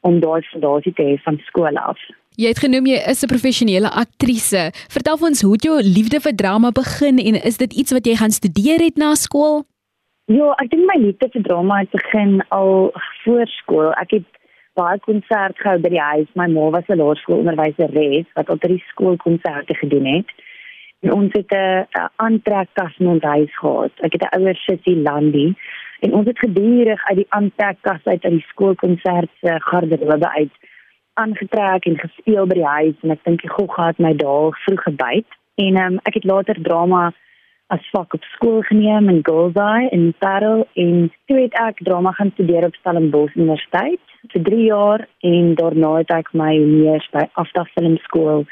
om 0.00 0.20
daai 0.20 0.42
fondasie 0.50 0.94
te 0.94 1.02
hê 1.02 1.22
van 1.22 1.38
skool 1.46 1.76
af 1.76 1.98
Jy 2.38 2.48
het 2.48 2.58
genoem 2.58 2.86
jy 2.86 2.98
is 3.10 3.22
'n 3.22 3.26
professionele 3.26 3.90
aktrise. 3.90 4.70
Vertel 4.88 5.16
ons 5.20 5.42
hoe 5.42 5.52
het 5.52 5.62
jou 5.62 5.82
liefde 5.82 6.20
vir 6.20 6.34
drama 6.34 6.70
begin 6.70 7.18
en 7.18 7.34
is 7.34 7.56
dit 7.56 7.72
iets 7.72 7.92
wat 7.92 8.06
jy 8.06 8.14
gaan 8.14 8.30
studeer 8.30 8.78
het 8.78 8.96
na 8.96 9.14
skool? 9.14 9.66
Ja, 10.28 10.50
ek 10.60 10.68
dink 10.68 10.84
my 10.84 10.98
liefde 11.00 11.30
vir 11.32 11.44
drama 11.46 11.78
het 11.80 11.94
begin 11.94 12.42
al 12.52 12.90
voor 13.22 13.46
skool. 13.48 13.86
Ek 13.96 14.10
het 14.12 14.26
baie 14.76 14.98
konsert 15.00 15.56
gehou 15.56 15.78
by 15.80 15.90
die 15.94 16.02
huis. 16.04 16.26
My 16.36 16.44
ma 16.52 16.66
was 16.74 16.90
'n 16.92 17.00
laerskoolonderwyseres 17.00 18.26
wat 18.36 18.50
altyd 18.52 18.74
die 18.74 18.84
skoolkonserte 18.90 19.74
gedoen 19.74 20.04
het. 20.04 20.28
En 21.00 21.12
ons 21.12 21.32
het 21.32 21.50
'n 21.52 22.10
aantrekkas 22.16 22.98
in 22.98 23.08
ons 23.08 23.22
huis 23.22 23.56
gehad. 23.56 23.92
Ek 24.04 24.12
het 24.12 24.22
'n 24.22 24.36
ouer 24.38 24.56
sussie 24.56 24.96
Landie 24.96 25.56
en 26.00 26.12
ons 26.12 26.26
het 26.26 26.38
gedurig 26.38 27.04
uit 27.08 27.16
die 27.16 27.32
aantrekkas 27.38 28.04
uit 28.04 28.24
uit 28.24 28.32
die 28.32 28.46
skoolkonsert 28.48 29.30
se 29.40 29.56
garderobe 29.60 30.28
uit 30.28 30.52
aangetrek 31.14 31.84
en 31.84 31.98
gespeel 31.98 32.46
by 32.46 32.54
die 32.54 32.72
huis 32.76 32.96
en 33.02 33.10
ek 33.10 33.24
dink 33.24 33.40
die 33.40 33.50
gogga 33.56 33.86
het 33.86 33.98
my 33.98 34.12
daar 34.16 34.52
vroeg 34.52 34.82
gebyt. 34.82 35.30
En 35.54 35.76
um, 35.76 35.98
ek 36.02 36.14
het 36.14 36.24
later 36.24 36.56
drama 36.62 37.12
as 37.74 37.84
vak 37.92 38.14
op 38.16 38.24
skool 38.32 38.62
geneem 38.62 39.08
in 39.12 39.20
Girlseye 39.22 39.88
in 39.92 40.14
Parel 40.18 40.66
en 40.72 41.10
toe 41.26 41.40
het 41.42 41.56
ek 41.60 41.82
drama 41.84 42.12
gaan 42.16 42.30
studeer 42.32 42.64
op 42.64 42.76
Stellenbosch 42.80 43.36
Universiteit 43.36 44.14
vir 44.32 44.42
3 44.46 44.62
jaar 44.64 45.04
en 45.30 45.54
daarna 45.60 45.90
het 45.98 46.14
ek 46.16 46.32
my 46.32 46.54
mees 46.64 47.08
by 47.12 47.26
Afta 47.42 47.66
Filmskool 47.74 48.46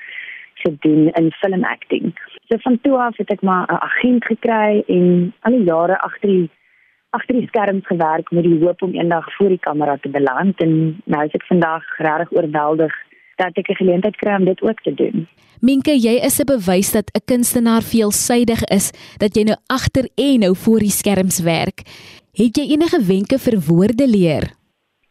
gedoen 0.65 1.09
in 1.21 1.31
film 1.41 1.65
acting. 1.65 2.13
So 2.49 2.61
van 2.65 2.79
toe 2.85 2.99
af 3.07 3.17
het 3.17 3.33
ek 3.33 3.43
maar 3.43 3.65
'n 3.73 3.81
agent 3.89 4.25
gekry 4.25 4.85
en 4.87 5.33
al 5.41 5.53
die 5.53 5.65
jare 5.65 5.99
agter 5.99 6.29
die 6.29 6.51
agter 7.11 7.35
die 7.41 7.49
skerms 7.49 7.87
gewerk 7.87 8.31
met 8.31 8.45
die 8.45 8.61
hoop 8.61 8.83
om 8.83 8.95
eendag 8.95 9.33
voor 9.37 9.49
die 9.49 9.65
kamera 9.69 9.97
te 9.97 10.09
beland 10.09 10.61
en 10.63 11.01
nou 11.05 11.25
is 11.25 11.33
ek 11.39 11.47
vandag 11.49 11.85
regtig 11.99 12.33
oorweldig 12.33 12.93
dat 13.37 13.57
ek 13.57 13.69
'n 13.69 13.81
geleentheid 13.83 14.17
kry 14.17 14.35
om 14.37 14.45
dit 14.45 14.63
ook 14.63 14.81
te 14.83 14.95
doen. 14.95 15.29
Minke, 15.61 15.93
jy 15.97 16.21
is 16.29 16.41
'n 16.41 16.47
bewys 16.47 16.93
dat 16.93 17.11
'n 17.13 17.25
kunstenaar 17.25 17.83
veelsidig 17.83 18.63
is, 18.65 18.93
dat 19.19 19.35
jy 19.37 19.43
nou 19.43 19.57
agter 19.67 20.09
en 20.15 20.39
nou 20.41 20.55
voor 20.57 20.79
die 20.79 20.97
skerms 21.01 21.41
werk. 21.41 21.79
Het 22.33 22.57
jy 22.57 22.65
enige 22.75 23.01
wenke 23.07 23.39
vir 23.39 23.57
woorde 23.69 24.07
leer? 24.09 24.45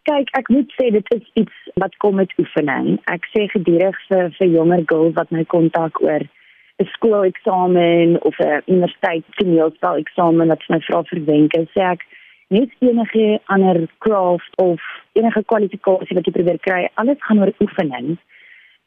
Kyk, 0.04 0.30
ek 0.38 0.50
moet 0.50 0.70
sê 0.78 0.92
dit 0.92 1.14
is 1.14 1.30
iets 1.34 1.56
wat 1.74 1.96
kom 1.98 2.16
met 2.16 2.34
oefening. 2.38 3.00
Ek 3.06 3.26
sê 3.34 3.48
gedurig 3.50 3.98
vir 4.08 4.30
vir 4.38 4.48
jonger 4.48 4.84
girls 4.86 5.14
wat 5.14 5.32
my 5.32 5.44
kontak 5.44 6.02
oor 6.02 6.22
'n 6.78 6.86
skooleksamen 6.86 8.22
of 8.22 8.36
'n 8.40 8.62
universiteit 8.66 9.24
toneelspel 9.38 9.96
eksamen 9.96 10.48
wat 10.48 10.62
my 10.70 10.80
vra 10.80 11.04
vir 11.04 11.26
wenke, 11.26 11.68
sê 11.74 11.82
ek 11.82 12.02
net 12.48 12.70
enige 12.80 13.40
ander 13.46 13.88
craft 13.98 14.58
of 14.62 14.82
enige 15.14 15.44
kwalifikasie 15.44 16.16
wat 16.18 16.26
jy 16.26 16.34
probeer 16.36 16.60
kry, 16.60 16.82
alles 16.96 17.22
gaan 17.26 17.42
oor 17.42 17.54
oefening. 17.60 18.18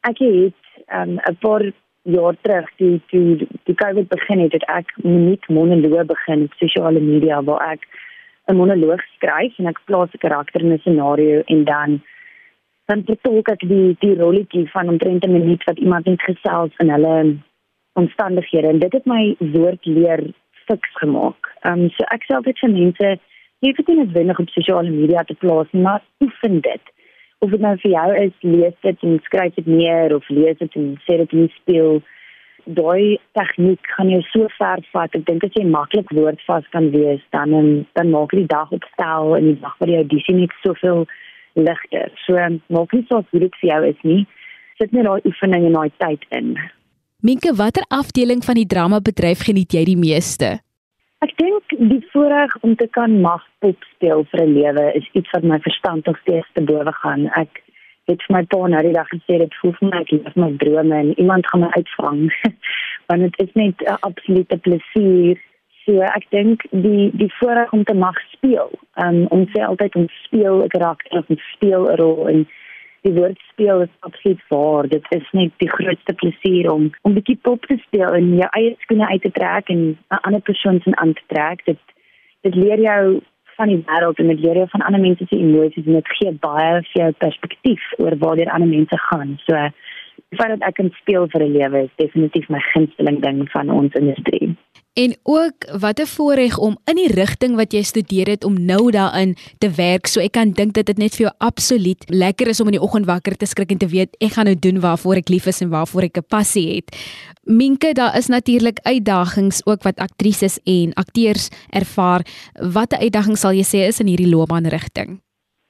Ek 0.07 0.17
het 0.23 0.59
um, 0.95 1.19
'n 1.19 1.37
paar 1.39 1.65
jaar 2.03 2.35
terug 2.41 2.69
toe 2.77 2.99
toe 3.11 3.47
die 3.63 3.75
COVID 3.75 4.07
begin 4.07 4.39
het, 4.39 4.53
het 4.53 4.65
ek 4.67 4.93
net 5.03 5.47
monoloog 5.47 6.05
begin 6.05 6.43
op 6.47 6.53
sosiale 6.53 6.99
media 6.99 7.41
waar 7.43 7.71
ek 7.71 7.83
'n 8.47 8.55
monoloog 8.55 9.01
skryf 9.15 9.59
en 9.59 9.67
ek 9.67 9.83
plaas 9.85 10.09
'n 10.13 10.23
karakter 10.25 10.61
in 10.61 10.73
'n 10.73 10.79
scenario 10.79 11.41
en 11.45 11.63
dan 11.63 12.01
dan 12.85 13.03
vertolk 13.05 13.49
ek 13.49 13.59
die 13.59 13.95
die 13.99 14.15
rolletjie 14.15 14.69
van 14.71 14.89
omtrent 14.89 15.25
'n 15.25 15.31
minuut 15.31 15.63
wat 15.63 15.77
iemand 15.77 16.05
net 16.05 16.21
gesels 16.21 16.71
in 16.77 16.89
hulle 16.89 17.37
omstandighede 17.93 18.67
en 18.67 18.79
dit 18.79 18.93
het 18.93 19.05
my 19.05 19.35
woord 19.39 19.85
leer 19.85 20.21
fiks 20.67 20.91
gemaak. 21.01 21.41
Ehm 21.61 21.79
um, 21.79 21.89
so 21.89 22.03
ek 22.15 22.23
sê 22.23 22.35
altyd 22.35 22.59
vir 22.59 22.69
mense 22.69 23.19
jy 23.59 23.71
hoef 23.71 23.81
dit 23.81 23.91
nie 23.91 23.99
noodwendig 24.03 24.39
op 24.39 24.53
sosiale 24.55 24.93
media 24.93 25.25
te 25.27 25.35
plaas 25.39 25.67
nie, 25.71 25.83
maar 25.83 26.03
oefen 26.23 26.61
dit. 26.65 26.93
Of 27.39 27.51
dit 27.55 27.61
nou 27.63 27.75
vir 27.81 27.91
jou 27.91 28.07
is 28.25 28.33
lees 28.43 28.77
dit 28.85 29.03
en 29.07 29.19
skryf 29.25 29.55
dit 29.55 29.67
neer 29.67 30.15
of 30.15 30.27
lees 30.29 30.57
dit 30.59 30.79
en 30.79 30.89
sê 31.05 31.19
dit 31.21 31.35
in 31.37 31.51
speel 31.57 32.01
daai 32.65 33.17
tegniek 33.37 33.91
gaan 33.95 34.11
jou 34.11 34.21
so 34.29 34.49
ver 34.57 34.83
vat. 34.93 35.15
Ek 35.15 35.25
dink 35.27 35.45
as 35.47 35.55
jy 35.57 35.65
maklik 35.67 36.11
woordvas 36.15 36.67
kan 36.75 36.91
wees 36.95 37.23
dan 37.35 37.55
dan 37.97 38.11
maak 38.13 38.35
die 38.35 38.47
dag 38.47 38.71
opstel 38.75 39.35
en 39.37 39.51
die 39.51 39.59
dag 39.61 39.77
wat 39.79 39.91
jy 39.91 40.01
audisie 40.03 40.35
net 40.37 40.55
soveel 40.65 41.05
ligter. 41.55 42.11
So 42.25 42.35
maak 42.75 42.93
nie 42.93 43.05
saak 43.09 43.31
hoe 43.31 43.45
dit 43.45 43.61
vir 43.61 43.71
jou 43.71 43.81
is 43.89 44.03
nie. 44.03 44.21
Sit 44.79 44.93
net 44.95 45.07
daai 45.07 45.25
oefening 45.27 45.69
en 45.69 45.79
daai 45.79 45.91
tyd 46.03 46.27
in. 46.35 46.55
Minke 47.25 47.51
watter 47.55 47.83
afdeling 47.91 48.43
van 48.45 48.55
die 48.55 48.67
drama 48.67 49.01
bedryf 49.03 49.43
geniet 49.47 49.73
jy 49.75 49.83
die 49.89 49.99
meeste? 49.99 50.59
Ek 51.19 51.33
dink 51.35 51.48
die 51.79 52.07
voorreg 52.11 52.57
om 52.59 52.75
te 52.75 52.87
kan 52.87 53.21
mag 53.21 53.43
pop 53.59 53.83
speel 53.95 54.25
vir 54.31 54.41
'n 54.43 54.53
lewe 54.53 54.93
is 54.93 55.09
iets 55.11 55.29
wat 55.31 55.43
my 55.43 55.59
verstand 55.59 56.05
nog 56.05 56.17
steeds 56.19 56.47
te 56.53 56.61
bowe 56.61 56.93
gaan. 56.93 57.27
Ek 57.27 57.63
het 58.05 58.23
vir 58.23 58.35
my 58.35 58.43
pa 58.43 58.67
nou 58.67 58.81
die 58.83 58.93
dag 58.93 59.07
gesê 59.07 59.37
dit 59.37 59.55
voel 59.61 59.73
vir 59.79 59.89
my 59.89 59.99
ek 60.01 60.11
leef 60.11 60.35
my 60.35 60.51
drome 60.57 60.95
en 60.95 61.19
iemand 61.19 61.47
gaan 61.47 61.61
my 61.61 61.69
uitvang. 61.69 62.19
Want 63.07 63.21
dit 63.21 63.39
is 63.45 63.53
net 63.53 63.75
'n 63.81 63.97
absolute 63.99 64.57
plesier. 64.57 65.37
So 65.85 66.01
ek 66.01 66.25
dink 66.29 66.65
die 66.71 67.11
die 67.13 67.33
voorreg 67.39 67.71
om 67.71 67.83
te 67.83 67.93
mag 67.93 68.17
speel. 68.31 68.71
Um, 68.95 69.25
om 69.29 69.47
sê 69.47 69.63
altyd 69.63 69.95
om 69.95 70.07
speel 70.23 70.63
'n 70.63 70.67
karakter 70.67 71.17
of 71.17 71.25
speel 71.53 71.91
'n 71.91 71.95
rol 71.95 72.27
en 72.27 72.47
die 73.01 73.13
woord 73.13 73.39
speel 73.51 73.81
is 73.81 73.93
absoluut 73.99 74.41
waar. 74.47 74.87
Dit 74.87 75.05
is 75.15 75.27
net 75.31 75.51
die 75.57 75.69
grootste 75.69 76.13
plesier 76.13 76.71
om 76.71 76.91
om 77.01 77.11
'n 77.11 77.19
bietjie 77.19 77.39
pop 77.41 77.65
te 77.65 77.77
speel 77.85 78.13
en 78.13 78.35
jou 78.35 78.49
eie 78.51 78.75
skoene 78.79 79.07
uit 79.07 79.21
te 79.21 79.31
trek 79.31 79.69
en 79.69 79.81
'n 80.11 80.21
ander 80.21 80.41
persoon 80.41 80.81
se 80.81 80.95
aan 80.95 81.13
te 81.13 81.25
trek. 81.27 81.65
Dit 81.65 81.79
dit 82.41 82.55
leer 82.55 82.79
jou 82.79 83.21
van 83.59 83.67
die 83.67 83.83
wêreld 83.85 84.19
en 84.19 84.27
dit 84.27 84.39
leer 84.39 84.55
jou 84.55 84.67
van 84.69 84.81
ander 84.81 85.01
mense 85.01 85.25
se 85.27 85.35
emosies 85.35 85.85
en 85.85 85.93
dit 85.93 86.11
gee 86.17 86.31
baie 86.31 86.81
vir 86.81 87.01
jou 87.01 87.11
perspektief 87.11 87.81
oor 87.97 88.17
waar 88.17 88.35
die 88.35 88.51
ander 88.51 88.69
mense 88.69 88.97
gaan. 88.97 89.39
So 89.45 89.55
die 90.29 90.37
feit 90.39 90.53
dat 90.55 90.67
ek 90.67 90.75
kan 90.79 90.91
speel 91.01 91.27
vir 91.31 91.43
'n 91.43 91.53
lewe 91.57 91.83
is 91.83 91.95
definitief 91.95 92.49
my 92.49 92.61
gunsteling 92.73 93.21
ding 93.21 93.49
van 93.51 93.69
ons 93.69 93.93
industrie. 93.93 94.55
En 94.93 95.15
ook 95.23 95.57
wat 95.79 95.99
'n 95.99 96.05
voorreg 96.05 96.57
om 96.57 96.77
in 96.85 96.95
die 96.95 97.13
rigting 97.13 97.55
wat 97.55 97.71
jy 97.71 97.81
studeer 97.81 98.27
het 98.27 98.43
om 98.43 98.65
nou 98.65 98.91
daarin 98.91 99.35
te 99.57 99.69
werk. 99.75 100.07
So 100.07 100.19
ek 100.19 100.31
kan 100.31 100.51
dink 100.51 100.73
dat 100.73 100.85
dit 100.85 100.97
net 100.97 101.15
vir 101.15 101.25
jou 101.25 101.35
absoluut 101.37 102.03
lekker 102.07 102.47
is 102.47 102.59
om 102.59 102.67
in 102.67 102.77
die 102.77 102.81
oggend 102.81 103.05
wakker 103.05 103.35
te 103.37 103.45
skrik 103.45 103.71
en 103.71 103.77
te 103.77 103.87
weet 103.87 104.15
ek 104.19 104.31
gaan 104.31 104.45
nou 104.45 104.59
doen 104.59 104.79
waarvoor 104.79 105.15
ek 105.15 105.29
lief 105.29 105.45
is 105.45 105.61
en 105.61 105.69
waarvoor 105.69 106.01
ek 106.01 106.17
'n 106.17 106.27
passie 106.27 106.75
het. 106.75 106.87
Minke, 107.43 107.93
daar 107.93 108.17
is 108.17 108.27
natuurlik 108.27 108.79
uitdagings 108.79 109.65
ook 109.65 109.83
wat 109.83 109.99
aktrises 109.99 110.59
en 110.63 110.93
akteurs 110.93 111.49
ervaar. 111.69 112.21
Watter 112.73 112.99
uitdagings 112.99 113.39
sal 113.39 113.53
jy 113.53 113.63
sê 113.63 113.87
is 113.87 113.99
in 113.99 114.07
hierdie 114.07 114.35
loopbaanrigting? 114.35 115.21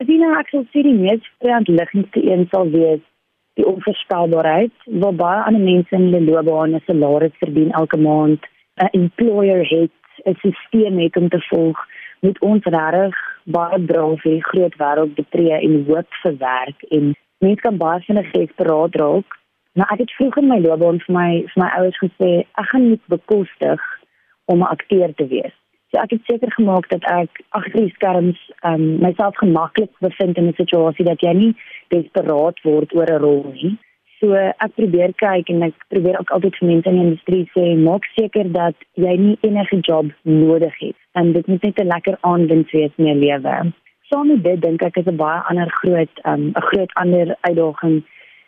Sien 0.05 0.23
ek 0.23 0.47
sou 0.49 0.63
sê 0.63 0.81
die 0.81 0.93
mees 0.93 1.21
vreemdeligste 1.39 2.31
een 2.31 2.47
sal 2.51 2.69
wees 2.69 3.01
die 3.59 3.67
onvoorspelbaarheid 3.67 4.71
waar 5.01 5.15
baie 5.21 5.43
ander 5.43 5.63
mense 5.63 5.95
in 5.95 6.07
hulle 6.07 6.21
loopbaan 6.27 6.75
'n 6.75 6.83
salaris 6.85 7.39
verdien 7.43 7.71
elke 7.81 7.97
maand 8.07 8.41
'n 8.83 8.93
employer 9.01 9.63
het 9.75 9.95
'n 10.25 10.35
stelsel 10.41 10.97
het 11.03 11.15
om 11.21 11.29
te 11.29 11.41
volg 11.49 11.77
moet 12.19 12.39
ons 12.49 12.63
regtig 12.63 13.15
baie 13.57 13.79
braaf 13.91 14.21
vir 14.21 14.31
die 14.31 14.47
groot 14.51 14.75
wêreld 14.83 15.13
betree 15.21 15.55
en 15.65 15.85
hoop 15.87 16.09
vir 16.21 16.35
werk 16.37 16.79
en 16.95 17.03
mense 17.43 17.61
kan 17.61 17.77
baie 17.77 17.99
vinnig 18.07 18.31
desperaat 18.31 18.95
raak. 18.95 19.29
Maar 19.73 19.89
ek 19.93 19.99
het 20.03 20.15
vroeg 20.17 20.37
in 20.37 20.47
my 20.47 20.59
loopbaan 20.59 20.99
vir 21.05 21.15
my 21.19 21.29
vir 21.51 21.63
my 21.63 21.69
ouers 21.77 21.99
gesê 22.05 22.31
ek 22.61 22.69
gaan 22.71 22.89
nie 22.89 22.99
bekostig 23.15 23.81
om 24.45 24.59
'n 24.59 24.71
akteur 24.75 25.13
te 25.15 25.27
wees 25.27 25.55
so 25.91 26.01
ek 26.01 26.11
het 26.15 26.31
seker 26.31 26.51
gemaak 26.51 26.89
dat 26.89 27.03
ek 27.03 27.43
agter 27.49 27.81
die 27.81 27.93
skerms 27.97 28.39
um, 28.63 28.99
myself 29.01 29.35
gemaklik 29.37 29.91
bevind 29.99 30.37
in 30.37 30.47
'n 30.47 30.59
situasie 30.61 31.05
dat 31.05 31.21
jy 31.21 31.33
nie 31.33 31.53
desperaat 31.89 32.63
word 32.63 32.95
oor 32.95 33.09
'n 33.09 33.21
rol 33.21 33.45
nie 33.53 33.77
So 34.19 34.35
ek 34.35 34.73
probeer 34.75 35.13
kyk 35.15 35.47
en 35.53 35.61
ek 35.69 35.75
probeer 35.93 36.17
ook 36.19 36.31
altyd 36.35 36.57
vir 36.59 36.67
mense 36.67 36.91
in 36.91 36.97
die 36.97 37.03
industrie 37.07 37.43
sê 37.53 37.65
maak 37.79 38.07
seker 38.17 38.49
dat 38.51 38.75
jy 38.99 39.13
nie 39.15 39.35
enige 39.47 39.79
job 39.87 40.09
nodig 40.27 40.75
het 40.81 40.97
en 41.21 41.31
dit 41.37 41.47
moet 41.47 41.63
net 41.63 41.79
'n 41.79 41.91
lekker 41.91 42.17
aanwinst 42.31 42.73
wees 42.75 42.91
in 42.97 43.07
jou 43.07 43.15
lewe. 43.15 43.53
Saam 44.11 44.27
met 44.27 44.43
dit 44.43 44.61
dink 44.61 44.83
ek 44.83 44.97
is 44.97 45.07
'n 45.07 45.15
baie 45.15 45.39
ander 45.49 45.71
groot 45.79 46.13
um, 46.25 46.51
'n 46.51 46.55
um, 46.55 46.67
groot 46.69 46.91
ander 47.03 47.35
uitdaging 47.47 48.03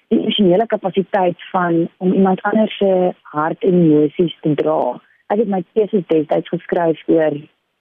die 0.10 0.20
emosionele 0.20 0.68
kapasiteit 0.68 1.40
van 1.52 1.88
om 1.98 2.14
iemand 2.14 2.42
anders 2.42 2.78
se 2.78 3.14
hart 3.22 3.64
en 3.64 3.74
emosies 3.74 4.36
te 4.42 4.54
dra. 4.56 5.00
Ek 5.32 5.40
het 5.40 5.52
my 5.52 5.62
teses 5.78 6.04
destyds 6.12 6.52
geskryf 6.52 7.00
oor 7.08 7.38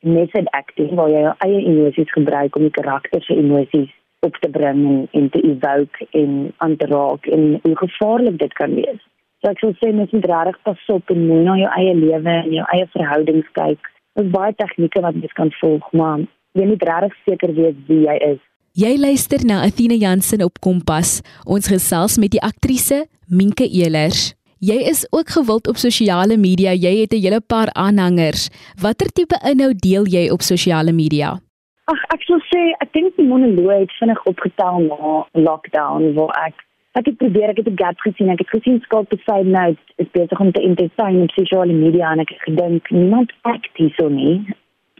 method 0.06 0.48
acting 0.56 0.94
waar 0.98 1.10
jy 1.10 1.22
jou 1.24 1.32
eie 1.46 1.62
emosies 1.72 2.12
gebruik 2.14 2.56
om 2.56 2.66
die 2.68 2.76
karakter 2.76 3.22
se 3.26 3.36
emosies 3.36 3.90
op 4.26 4.36
te 4.40 4.50
bring 4.52 4.80
en, 4.86 4.98
en 5.18 5.30
te 5.34 5.40
evoke 5.42 6.06
en 6.20 6.52
aan 6.64 6.76
te 6.76 6.86
raak 6.86 7.26
en 7.26 7.46
hoe 7.62 7.76
gevaarlik 7.76 8.38
dit 8.38 8.52
kan 8.60 8.74
wees. 8.76 9.00
So 9.40 9.50
ek 9.50 9.62
sou 9.62 9.72
sê 9.80 9.90
mens 9.96 10.12
moet 10.12 10.28
regtig 10.28 10.60
pas 10.68 10.86
op 10.94 11.12
en 11.14 11.22
mooi 11.26 11.40
na 11.46 11.56
jou 11.56 11.70
eie 11.80 11.94
lewe 11.96 12.36
en 12.36 12.52
jou 12.58 12.66
eie 12.76 12.88
verhoudings 12.94 13.48
kyk. 13.56 13.90
Daar's 14.18 14.32
baie 14.34 14.56
tegnieke 14.58 15.02
wat 15.04 15.16
mens 15.16 15.36
kan 15.38 15.52
volg, 15.60 15.86
maar 15.96 16.26
jy 16.58 16.66
moet 16.68 16.84
regtig 16.90 17.16
seker 17.24 17.54
wees 17.56 17.78
wie 17.88 18.02
jy 18.04 18.18
is. 18.34 18.42
Jy 18.78 18.92
luister 19.00 19.42
na 19.42 19.62
Athena 19.66 19.96
Jansen 19.98 20.44
op 20.46 20.60
Kompas. 20.62 21.20
Ons 21.42 21.66
gesels 21.72 22.20
met 22.22 22.36
die 22.36 22.44
aktrise 22.44 23.06
Minke 23.26 23.66
Elers. 23.66 24.30
Jy 24.60 24.74
is 24.92 25.06
ook 25.10 25.30
gewild 25.32 25.68
op 25.68 25.76
sosiale 25.80 26.36
media. 26.36 26.72
Jy 26.72 27.00
het 27.00 27.12
'n 27.12 27.22
hele 27.24 27.40
paar 27.40 27.72
aanhangers. 27.72 28.42
Watter 28.82 29.06
tipe 29.06 29.36
inhoud 29.50 29.78
deel 29.80 30.04
jy 30.06 30.30
op 30.30 30.40
sosiale 30.40 30.92
media? 30.92 31.28
Ag 31.84 32.00
ek 32.14 32.22
sou 32.22 32.38
sê 32.52 32.62
ek 32.84 32.92
dink 32.92 33.16
die 33.16 33.26
monoloog 33.26 33.80
het 33.80 33.92
vinnig 33.98 34.24
opgetel 34.24 34.78
na 34.90 35.26
lockdown 35.32 36.12
waar 36.14 36.32
ek 36.46 36.54
ek 36.92 37.06
het 37.06 37.16
probeer 37.16 37.48
ek 37.48 37.56
het 37.56 37.68
'n 37.68 37.80
gap 37.82 37.98
gesien 37.98 38.28
ek 38.28 38.38
het 38.38 38.48
gesien 38.48 38.80
skaap 38.80 39.08
beside 39.08 39.48
nou 39.48 39.76
is 39.96 40.10
besig 40.12 40.40
om 40.40 40.52
te 40.52 40.62
entertain 40.62 41.22
op 41.22 41.30
sosiale 41.30 41.72
media 41.72 42.12
en 42.12 42.20
ek 42.20 42.28
het 42.28 42.42
gedink 42.42 42.90
niemand 42.90 43.32
act 43.40 43.72
hierso 43.74 44.08
nie 44.08 44.44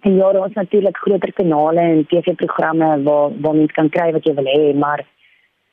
en 0.00 0.16
ja 0.16 0.32
daar 0.32 0.48
is 0.48 0.54
natuurlik 0.54 0.96
groter 0.96 1.32
kanale 1.32 1.80
en 1.80 2.06
TV-programme 2.06 3.02
waar 3.02 3.30
waar 3.40 3.54
mens 3.54 3.72
kan 3.72 3.88
kry 3.88 4.12
wat 4.12 4.24
jy 4.24 4.34
wil 4.34 4.50
hê 4.56 4.74
maar 4.74 5.04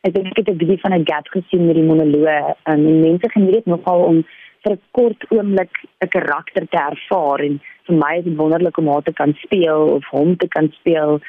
ek 0.08 0.14
dink 0.16 0.28
ek 0.32 0.38
het 0.40 0.50
'n 0.50 0.60
bietjie 0.62 0.82
van 0.82 0.94
'n 0.94 1.06
gap 1.06 1.28
gesien 1.36 1.66
met 1.68 1.76
die 1.76 1.90
monoloog 1.92 2.56
en 2.64 3.02
mense 3.02 3.30
geniet 3.30 3.66
nogal 3.66 4.02
om 4.12 4.24
vir 4.64 4.74
'n 4.74 4.82
kort 4.92 5.22
oomblik 5.30 5.74
'n 6.04 6.08
karakter 6.16 6.68
te 6.68 6.80
ervaar 6.92 7.40
en 7.48 7.60
vir 7.86 7.96
my 7.96 8.14
is 8.18 8.24
dit 8.24 8.36
wonderlik 8.36 8.78
om 8.78 8.88
haar 8.88 9.04
te 9.04 9.14
kan 9.14 9.34
speel 9.44 9.82
of 9.98 10.06
hom 10.10 10.38
te 10.38 10.48
kan 10.48 10.68
speel. 10.80 11.20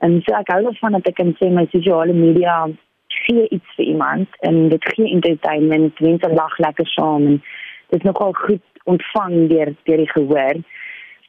En 0.00 0.22
so 0.22 0.34
ek 0.34 0.48
hou 0.52 0.62
daarvan 0.62 0.92
dat 0.92 1.06
ek 1.06 1.14
kan 1.14 1.34
sê 1.38 1.50
my 1.50 1.66
sosiale 1.70 2.12
media 2.12 2.68
gee 3.08 3.48
iets 3.48 3.70
vir 3.76 3.86
iemand 3.86 4.28
en 4.40 4.68
dit 4.68 4.84
gee 4.94 5.12
entertainment, 5.14 6.00
mense 6.00 6.28
lag 6.28 6.58
lekker 6.58 6.86
saam 6.86 7.26
en 7.26 7.42
dit 7.90 7.98
is 8.00 8.08
nogal 8.08 8.32
goed 8.32 8.62
ontvang 8.84 9.48
deur 9.48 9.74
deur 9.84 9.96
die 9.96 10.12
gehoor. 10.16 10.56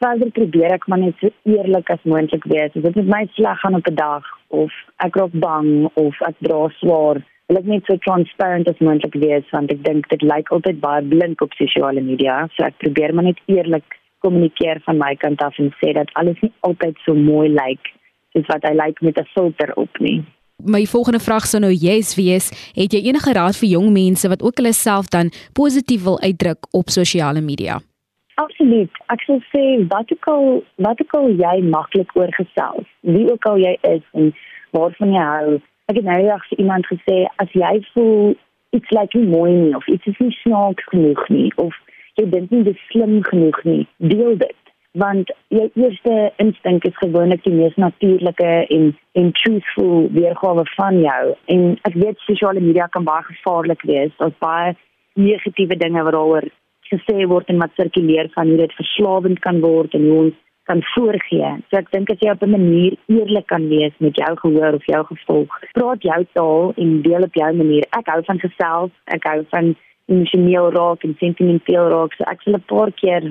Verder 0.02 0.32
probeer 0.34 0.74
ek 0.74 0.88
maar 0.90 1.00
net 1.00 1.18
so 1.22 1.30
eerlik 1.46 1.90
as 1.94 2.04
moontlik 2.10 2.46
wees. 2.50 2.74
As 2.74 2.82
dit 2.82 2.96
met 2.96 3.12
my 3.16 3.26
sleg 3.38 3.60
gaan 3.62 3.78
op 3.78 3.88
'n 3.88 3.96
dag 3.96 4.26
of 4.50 4.72
ek 4.98 5.16
raak 5.16 5.34
bang 5.34 5.90
of 5.94 6.16
ek 6.28 6.36
dra 6.42 6.68
swaar 6.80 7.22
wil 7.52 7.60
ek 7.60 7.68
net 7.68 7.88
so 7.90 8.00
transparant 8.06 8.70
as 8.72 8.80
moontlik 8.80 9.16
wees 9.20 9.48
want 9.52 9.72
ek 9.74 9.82
dink 9.84 10.08
dit 10.14 10.22
lyk 10.24 10.52
altyd 10.56 10.78
baie 10.84 11.04
blink 11.14 11.42
op 11.44 11.56
sosiale 11.60 12.04
media 12.06 12.48
so 12.56 12.64
ek 12.64 12.78
probeer 12.84 13.12
maar 13.14 13.28
net 13.28 13.42
eerlik 13.52 13.98
kommunikeer 14.24 14.80
van 14.86 15.02
my 15.02 15.12
kant 15.20 15.44
af 15.44 15.58
en 15.60 15.74
sê 15.82 15.92
dat 15.98 16.14
alles 16.22 16.40
nie 16.46 16.54
altyd 16.68 17.02
so 17.06 17.18
mooi 17.18 17.50
lyk 17.52 17.92
soos 18.32 18.48
wat 18.54 18.64
hy 18.70 18.72
lyk 18.80 19.04
met 19.08 19.20
'n 19.20 19.32
filter 19.36 19.76
op 19.76 20.00
nie 20.00 20.22
My 20.64 20.86
volgende 20.86 21.20
vraag 21.20 21.46
sou 21.50 21.60
nou 21.60 21.72
yes 21.74 22.14
wees, 22.16 22.52
het 22.78 22.94
jy 22.94 23.02
enige 23.10 23.34
raad 23.34 23.58
vir 23.58 23.70
jong 23.70 23.90
mense 23.94 24.30
wat 24.30 24.44
ook 24.46 24.62
hulle 24.62 24.74
self 24.74 25.10
dan 25.10 25.32
positief 25.54 26.04
wil 26.04 26.22
uitdruk 26.22 26.68
op 26.72 26.90
sosiale 26.90 27.42
media? 27.42 27.82
Absoluut. 28.36 29.02
Ek 29.14 29.24
sou 29.28 29.40
sê 29.52 29.64
wat 29.92 30.12
ook 30.14 30.28
al 30.32 30.64
wat 30.76 31.02
ook 31.02 31.14
al 31.20 31.30
jy 31.42 31.58
maklik 31.68 32.16
oorgesels, 32.16 32.88
wie 33.02 33.28
ook 33.32 33.46
al 33.46 33.60
jy 33.60 33.76
is 33.90 34.06
en 34.12 34.32
waarvan 34.72 35.14
jy 35.14 35.26
hou, 35.34 35.60
ek 35.92 36.00
het 36.00 36.08
nou 36.08 36.18
eendag 36.22 36.48
vir 36.50 36.64
iemand 36.64 36.88
gesê 36.88 37.18
as 37.44 37.52
jy 37.58 37.74
voel 37.94 38.34
iets 38.72 38.94
lyk 38.96 39.16
nie 39.18 39.28
mooi 39.28 39.52
nie 39.52 39.76
of 39.76 39.88
iets 39.92 40.08
is 40.08 40.20
nie 40.24 40.36
snaaks 40.40 40.88
genoeg 40.94 41.24
nie 41.30 41.50
of 41.60 41.76
jy 42.20 42.28
dink 42.32 42.52
nie 42.52 42.64
dit 42.68 42.76
is 42.76 42.90
slim 42.92 43.20
genoeg 43.28 43.60
nie, 43.68 43.84
deel 44.14 44.38
dit. 44.40 44.58
Want 45.00 45.30
jou 45.56 45.68
eerste 45.80 46.16
instink 46.44 46.86
is 46.88 46.98
gewoonlik 47.00 47.44
die 47.46 47.54
mees 47.56 47.76
natuurlike 47.80 48.50
en 48.78 48.90
en 49.20 49.32
truthful 49.40 50.10
weergawe 50.16 50.66
van 50.76 51.00
jou. 51.00 51.36
En 51.54 51.62
ek 51.88 51.96
weet 52.00 52.26
sosiale 52.28 52.64
media 52.64 52.88
kan 52.92 53.08
baie 53.08 53.24
gevaarlik 53.28 53.84
wees. 53.88 54.12
Daar's 54.20 54.40
baie 54.44 54.74
negatiewe 55.16 55.78
dinge 55.80 56.04
wat 56.04 56.16
daaroor 56.16 56.48
gesê 56.94 57.28
word 57.28 57.50
en 57.50 57.60
wat 57.64 57.76
sirkuleer 57.76 58.30
van 58.36 58.48
hoe 58.48 58.58
dit 58.58 58.74
verslawend 58.80 59.40
kan 59.40 59.62
word 59.62 59.94
en 59.98 60.08
hoe 60.10 60.18
ons 60.26 60.40
kan 60.70 60.82
voorgee. 60.94 61.52
So 61.70 61.80
ek 61.80 61.92
dink 61.92 62.12
as 62.14 62.22
jy 62.22 62.32
op 62.32 62.44
'n 62.44 62.52
manier 62.52 62.98
eerlik 63.08 63.48
kan 63.48 63.68
wees 63.70 63.96
met 64.00 64.16
jou 64.16 64.34
gehoor 64.44 64.74
of 64.80 64.86
jou 64.86 65.04
gevolg, 65.12 65.50
praat 65.74 66.02
jou 66.02 66.26
taal 66.34 66.74
en 66.78 67.02
deel 67.02 67.24
op 67.24 67.34
jou 67.34 67.52
manier. 67.54 67.86
Ek 68.00 68.08
hou 68.08 68.22
van 68.24 68.40
gesels, 68.40 68.92
ek 69.06 69.24
hou 69.24 69.40
van 69.50 69.76
emosioneel 70.08 70.72
raak 70.72 71.04
en 71.04 71.16
sentimenteel 71.20 71.90
raak. 71.90 72.14
So 72.14 72.24
ek 72.28 72.42
sal 72.42 72.54
'n 72.54 72.70
paar 72.74 72.92
keer 72.92 73.24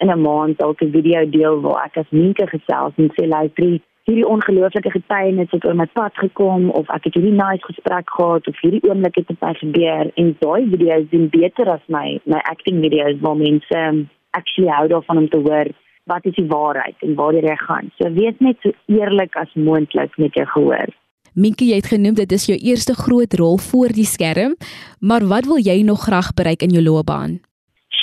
in 0.00 0.10
'n 0.10 0.20
maand 0.20 0.58
dalk 0.58 0.82
'n 0.82 0.92
video 0.92 1.24
deel 1.24 1.60
waar 1.60 1.84
ek 1.86 1.96
as 1.96 2.10
minke 2.10 2.46
gesels 2.46 2.92
en 2.96 3.10
sê 3.16 3.26
luister 3.26 3.80
hierdie 4.08 4.26
ongelooflike 4.26 4.90
getuienis 4.90 5.50
het 5.52 5.64
oor 5.68 5.76
my 5.76 5.86
pad 5.98 6.14
gekom 6.16 6.70
of 6.78 6.88
ek 6.94 7.08
het 7.08 7.18
hierdie 7.18 7.34
nice 7.36 7.64
gesprek 7.68 8.08
gehad 8.16 8.46
of 8.48 8.62
hierdie 8.62 8.80
oomblik 8.88 9.18
het 9.20 9.28
met 9.34 9.42
my 9.44 9.52
gebeur 9.60 10.12
en 10.22 10.30
daai 10.40 10.70
video's 10.72 11.10
doen 11.10 11.26
beter 11.34 11.68
as 11.74 11.84
my 11.92 12.06
my 12.24 12.40
acting 12.52 12.80
video's 12.84 13.20
waar 13.20 13.36
mense 13.36 13.82
um, 13.82 14.06
actually 14.38 14.72
hou 14.72 14.86
daarvan 14.94 15.24
om 15.24 15.28
te 15.28 15.42
hoor 15.44 15.72
wat 16.08 16.24
is 16.24 16.38
die 16.40 16.46
waarheid 16.48 16.96
en 17.04 17.14
waar 17.18 17.36
jy 17.36 17.56
gaan. 17.60 17.90
So 18.00 18.08
wees 18.16 18.38
net 18.40 18.56
so 18.64 18.72
eerlik 18.88 19.36
as 19.36 19.52
moontlik 19.54 20.16
met 20.16 20.32
jou 20.40 20.46
gehoor. 20.54 20.88
Minkie, 21.36 21.68
jy 21.70 21.82
het 21.82 21.90
genoem 21.92 22.16
dit 22.16 22.32
is 22.32 22.48
jou 22.48 22.56
eerste 22.56 22.96
groot 22.96 23.34
rol 23.36 23.60
voor 23.60 23.92
die 23.92 24.08
skerm, 24.08 24.56
maar 25.04 25.26
wat 25.28 25.44
wil 25.46 25.60
jy 25.60 25.82
nog 25.84 26.08
graag 26.08 26.32
bereik 26.34 26.64
in 26.64 26.72
jou 26.72 26.82
loopbaan? 26.82 27.36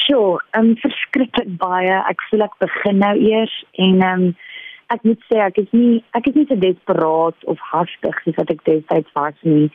Sure, 0.06 0.38
um 0.54 0.76
verskriklik 0.78 1.50
baie. 1.58 1.98
Ek 2.06 2.22
voel 2.30 2.46
ek 2.46 2.60
begin 2.62 3.02
nou 3.02 3.16
eers 3.18 3.56
en 3.82 4.06
um 4.06 4.28
ek 4.94 5.04
moet 5.04 5.22
sê 5.30 5.40
ek 5.46 5.58
is 5.64 5.72
nie 5.74 6.04
ek 6.18 6.28
is 6.30 6.38
nie 6.38 6.46
so 6.50 6.58
desperaat 6.62 7.48
of 7.52 7.62
hastig 7.72 8.22
soos 8.24 8.38
wat 8.40 8.52
ek 8.54 8.64
destyds 8.70 9.16
was 9.18 9.38
nie. 9.44 9.70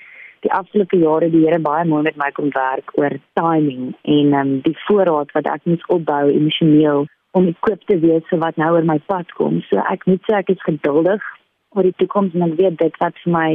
Die 0.44 0.52
afgelope 0.56 0.96
jare 0.96 1.28
die 1.32 1.42
Here 1.44 1.58
baie 1.60 1.84
mooi 1.84 2.02
met 2.06 2.20
my 2.20 2.30
kom 2.36 2.52
werk 2.54 2.94
oor 2.98 3.16
timing 3.38 3.90
en 4.16 4.36
um 4.42 4.52
die 4.66 4.76
voorraad 4.86 5.34
wat 5.36 5.50
ek 5.54 5.66
moet 5.68 5.84
opbou 5.96 6.22
emosioneel 6.30 7.04
om 7.38 7.50
equip 7.50 7.84
te 7.86 7.98
wees 8.04 8.24
vir 8.30 8.40
wat 8.44 8.56
nou 8.60 8.72
oor 8.76 8.86
my 8.86 8.98
pad 9.12 9.28
kom. 9.38 9.60
So 9.68 9.82
ek 9.92 10.06
moet 10.10 10.24
sê 10.28 10.38
ek 10.40 10.54
is 10.54 10.64
geduldig 10.68 11.26
oor 11.76 11.86
die 11.86 11.98
toekoms 12.02 12.34
en 12.34 12.48
ek 12.48 12.56
weet 12.62 12.80
dit 12.80 12.96
wat 13.02 13.20
vir 13.24 13.36
my 13.36 13.50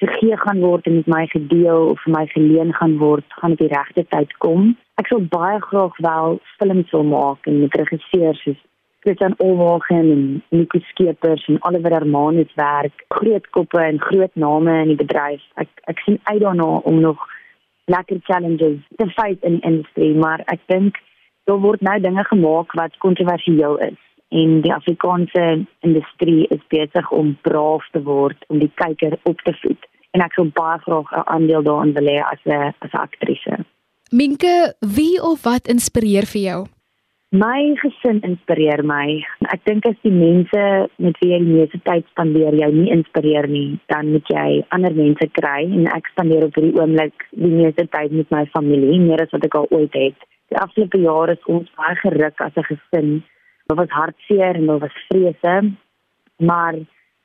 gegee 0.00 0.36
gaan 0.40 0.62
word 0.64 0.86
en 0.88 0.96
met 0.96 1.10
my 1.12 1.26
gedeel 1.28 1.90
of 1.92 2.00
vir 2.06 2.14
my 2.14 2.24
geleen 2.32 2.72
gaan 2.78 2.96
word, 3.02 3.26
gaan 3.42 3.52
op 3.52 3.60
die 3.60 3.68
regte 3.68 4.06
tyd 4.14 4.32
kom. 4.44 4.72
Ek 5.00 5.10
sou 5.12 5.20
baie 5.34 5.60
graag 5.66 5.98
wel 6.06 6.40
films 6.56 6.94
wil 6.96 7.06
maak 7.12 7.46
en 7.50 7.60
met 7.60 7.76
regisseurs 7.82 8.40
soos 8.46 8.60
Christian 9.00 9.34
Olwagen 9.38 10.10
en 10.14 10.42
Nico 10.48 10.78
Skeepers 10.78 11.46
en 11.48 11.62
Oliver 11.64 11.92
Hermanus 11.92 12.54
werk, 12.54 13.04
groot 13.08 13.46
koppe 13.50 13.80
en 13.80 14.00
groot 14.00 14.34
name 14.34 14.80
in 14.82 14.92
die 14.92 15.00
bedryf. 15.00 15.44
Ek 15.54 15.68
ek 15.92 16.02
sien 16.04 16.18
uit 16.22 16.40
daarna 16.40 16.68
om 16.84 17.00
nog 17.00 17.22
lekker 17.90 18.20
challenges 18.28 18.78
te 18.96 19.08
fight 19.16 19.42
in 19.42 19.58
die 19.58 19.66
industrie, 19.72 20.14
maar 20.14 20.44
ek 20.52 20.60
dink 20.66 21.00
daar 21.48 21.62
word 21.64 21.80
nou 21.80 21.96
dinge 22.00 22.24
gemaak 22.24 22.72
wat 22.78 22.98
kontroversieel 23.02 23.78
is 23.88 23.98
en 24.30 24.60
die 24.62 24.74
Afrikaanse 24.74 25.64
industrie 25.80 26.46
is 26.54 26.62
besig 26.68 27.10
om 27.10 27.32
braaf 27.42 27.88
te 27.90 28.02
word 28.02 28.44
om 28.48 28.60
die 28.62 28.70
kyker 28.78 29.18
op 29.22 29.40
te 29.42 29.56
voed 29.62 29.88
en 30.14 30.24
ek 30.24 30.36
sou 30.36 30.46
baie 30.54 30.78
graag 30.84 31.10
'n 31.12 31.28
aandeel 31.34 31.62
daarin 31.62 31.94
wil 31.96 32.08
hê 32.12 32.18
as 32.32 32.42
'n 32.44 32.74
as 32.86 32.92
aktrise. 33.06 33.64
Minke, 34.10 34.74
wie 34.80 35.22
of 35.22 35.42
wat 35.42 35.68
inspireer 35.68 36.26
vir 36.26 36.42
jou? 36.42 36.60
My 37.30 37.76
gesin 37.78 38.16
inspireer 38.26 38.80
my. 38.82 39.20
Ek 39.54 39.60
dink 39.62 39.84
as 39.86 39.98
die 40.02 40.10
mense 40.10 40.62
met 40.98 41.18
wie 41.22 41.28
jy 41.30 41.36
die 41.44 41.52
meeste 41.52 41.78
tyd 41.86 42.06
spandeer 42.10 42.56
jou 42.58 42.70
nie 42.74 42.90
inspireer 42.90 43.46
nie, 43.46 43.78
dan 43.92 44.08
moet 44.10 44.26
jy 44.34 44.46
ander 44.74 44.96
mense 44.96 45.28
kry 45.38 45.60
en 45.62 45.86
ek 45.94 46.10
spandeer 46.10 46.48
op 46.48 46.56
hierdie 46.58 46.74
oomblik 46.80 47.28
die 47.30 47.52
meeste 47.52 47.84
tyd 47.92 48.16
met 48.18 48.34
my 48.34 48.40
familie, 48.50 48.98
meer 48.98 49.22
as 49.22 49.30
wat 49.30 49.46
ek 49.46 49.54
al 49.60 49.70
ooit 49.70 49.94
het. 49.94 50.18
Die 50.50 50.58
afgelope 50.58 50.98
jare 50.98 51.36
is 51.38 51.46
ons 51.54 51.70
baie 51.78 51.94
geruk 52.02 52.42
as 52.42 52.58
'n 52.58 52.66
gesin 52.66 53.12
Dit 53.70 53.78
was 53.78 53.90
hartseer 53.94 54.58
en 54.58 54.66
dit 54.66 54.80
was 54.80 54.96
vrese. 55.08 55.54
Maar 56.42 56.74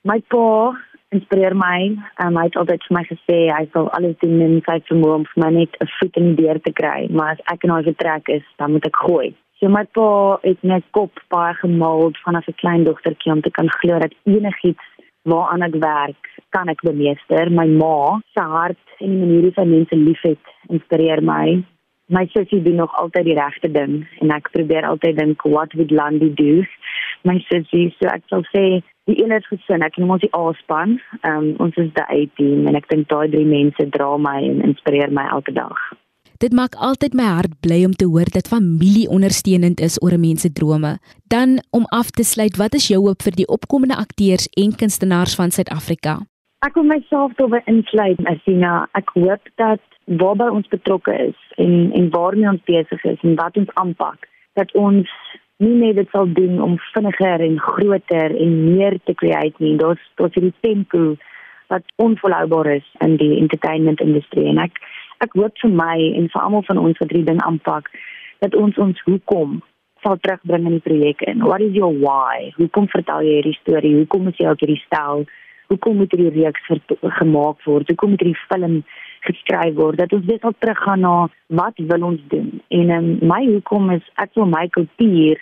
my 0.03 0.19
pa 0.27 0.77
inspireer 1.09 1.55
my. 1.55 1.97
Um, 2.21 2.37
hy 2.37 2.43
het 2.43 2.59
altyd 2.61 2.85
vir 2.87 2.95
my 2.97 3.03
gesê 3.09 3.37
hy 3.49 3.63
sal 3.73 3.89
alles 3.97 4.19
doen 4.21 4.37
in 4.41 4.61
sy 4.67 4.77
vermoë 4.91 5.15
om 5.15 5.25
vir 5.31 5.41
my 5.43 5.49
net 5.57 5.81
'n 5.81 5.89
voet 5.97 6.21
in 6.21 6.35
die 6.35 6.43
deur 6.43 6.61
te 6.61 6.71
kry, 6.71 7.07
maar 7.09 7.31
as 7.31 7.41
ek 7.53 7.63
in 7.63 7.73
hy 7.73 7.81
vertrek 7.89 8.29
is, 8.29 8.45
dan 8.57 8.71
moet 8.71 8.85
ek 8.85 9.01
gooi. 9.07 9.33
So 9.59 9.69
my 9.69 9.85
pa 9.95 10.37
het 10.43 10.63
my 10.67 10.81
kop 10.91 11.19
baie 11.31 11.53
gemald 11.61 12.17
vanaf 12.25 12.47
'n 12.47 12.59
klein 12.61 12.83
dogtertjie 12.83 13.31
om 13.31 13.41
te 13.41 13.51
kan 13.51 13.69
glo 13.79 13.99
dat 13.99 14.13
enigiets 14.23 14.87
waaraan 15.31 15.61
ek 15.61 15.75
werk, 15.83 16.23
kan 16.49 16.67
ek 16.67 16.81
bemeester. 16.81 17.51
My 17.51 17.65
ma 17.67 18.19
se 18.33 18.41
hart 18.41 18.85
en 18.99 19.09
die 19.09 19.21
manier 19.23 19.47
hoe 19.47 19.55
sy 19.55 19.65
mense 19.65 19.95
liefhet, 19.95 20.43
inspireer 20.67 21.23
my. 21.23 21.63
My 22.07 22.25
sussie 22.33 22.61
doen 22.61 22.75
nog 22.75 22.93
altyd 23.01 23.25
die 23.25 23.39
regte 23.39 23.71
ding 23.71 24.07
en 24.21 24.29
ek 24.31 24.51
probeer 24.51 24.85
altyd 24.85 25.17
dink 25.17 25.41
what 25.43 25.73
would 25.73 25.91
Landy 25.91 26.29
do? 26.29 26.63
My 27.23 27.39
sussie 27.49 27.95
so 27.97 28.11
ek 28.11 28.23
sal 28.29 28.43
sê 28.53 28.83
die 29.09 29.19
eenheid 29.23 29.47
gesin. 29.49 29.81
Ek 29.81 29.97
noem 29.97 30.17
ons 30.17 30.21
die 30.21 30.35
A-span. 30.35 30.99
Um, 31.23 31.55
ons 31.57 31.77
is 31.77 31.93
die 31.95 32.09
A-team 32.09 32.67
en 32.67 32.75
ek 32.75 32.89
dink 32.89 33.07
daai 33.07 33.29
drie 33.31 33.45
mense 33.45 33.89
dra 33.89 34.17
my 34.17 34.41
en 34.43 34.61
inspireer 34.61 35.11
my 35.11 35.29
elke 35.31 35.55
dag 35.55 35.79
Dit 36.37 36.53
maak 36.53 36.75
altyd 36.75 37.13
my 37.13 37.23
hart 37.23 37.53
bly 37.59 37.85
om 37.85 37.93
te 37.95 38.05
hoor 38.05 38.29
dat 38.31 38.47
familie 38.47 39.07
ondersteunend 39.09 39.79
is 39.79 40.01
oor 40.03 40.13
'n 40.13 40.19
mens 40.19 40.41
se 40.41 40.51
drome. 40.51 40.99
Dan 41.27 41.63
om 41.71 41.85
af 41.85 42.09
te 42.11 42.23
sluit, 42.23 42.57
wat 42.57 42.73
is 42.73 42.87
jou 42.87 43.01
hoop 43.07 43.21
vir 43.21 43.35
die 43.35 43.47
opkomende 43.47 43.95
akteurs 43.95 44.47
en 44.47 44.75
kunstenaars 44.75 45.35
van 45.35 45.51
Suid-Afrika? 45.51 46.19
Ek 46.59 46.73
wil 46.73 46.83
myself 46.83 47.33
daarby 47.33 47.61
insluit, 47.65 48.19
Asina. 48.25 48.87
Ek 48.91 49.09
hoop 49.13 49.41
dat 49.55 49.81
waarby 50.05 50.49
ons 50.53 50.67
betrokke 50.67 51.13
is 51.27 51.39
en 51.55 51.91
en 51.91 52.09
waarmee 52.09 52.49
ons 52.49 52.63
besig 52.63 53.03
is 53.03 53.21
en 53.21 53.35
wat 53.35 53.57
ons 53.57 53.73
aanpak 53.73 54.27
dat 54.53 54.71
ons 54.73 55.09
nie 55.57 55.75
net 55.79 55.95
dit 55.95 56.09
sal 56.11 56.27
doen 56.33 56.61
om 56.61 56.77
vinniger 56.93 57.41
en 57.41 57.59
groter 57.59 58.35
en 58.35 58.51
meer 58.75 58.99
te 59.03 59.13
create 59.13 59.63
nie 59.63 59.77
dit 59.77 60.03
is 60.27 60.35
die 60.35 60.53
tempo 60.61 61.15
wat 61.73 61.83
onvolhoubaar 61.95 62.69
is 62.75 62.87
in 62.99 63.17
die 63.17 63.37
entertainment 63.39 64.01
industrie 64.01 64.45
en 64.51 64.61
ek 64.67 64.77
ek 65.23 65.37
hoop 65.39 65.55
vir 65.61 65.71
my 65.71 65.95
en 66.19 66.27
vir 66.33 66.41
almal 66.41 66.65
van 66.67 66.81
ons 66.81 66.99
wat 66.99 67.09
hierdie 67.11 67.29
ding 67.31 67.41
aanpak 67.45 67.89
dat 68.43 68.55
ons 68.59 68.77
ons 68.81 69.01
hoekom 69.07 69.61
sal 70.03 70.19
terugbring 70.21 70.67
in 70.69 70.77
die 70.77 70.85
projek 70.85 71.23
en 71.29 71.41
what 71.47 71.63
is 71.65 71.73
your 71.73 71.93
why? 72.03 72.51
Hoekom 72.59 72.87
vertel 72.91 73.25
jy 73.25 73.39
hierdie 73.39 73.57
storie? 73.61 73.95
Hoekom 74.01 74.29
is 74.29 74.37
jy 74.41 74.51
op 74.51 74.61
hierdie 74.61 74.83
stel? 74.83 75.25
Hoekom 75.71 75.97
moet 75.97 76.13
hierdie 76.13 76.33
reeks 76.35 76.67
gemaak 77.19 77.63
word? 77.65 77.89
Hoekom 77.89 78.13
moet 78.13 78.21
hierdie 78.21 78.43
film 78.45 78.77
geskryf 79.25 79.73
word? 79.79 79.97
Dat 80.03 80.13
ons 80.13 80.27
weer 80.29 80.41
sal 80.43 80.53
teruggaan 80.59 81.01
na 81.01 81.15
wat 81.61 81.81
wil 81.89 82.05
ons 82.11 82.21
doen? 82.33 82.51
En 82.69 82.93
um, 82.99 83.09
my 83.25 83.41
hoekom 83.47 83.89
is 83.95 84.05
ek 84.21 84.35
wil 84.37 84.49
my 84.51 84.67
kultuur 84.77 85.41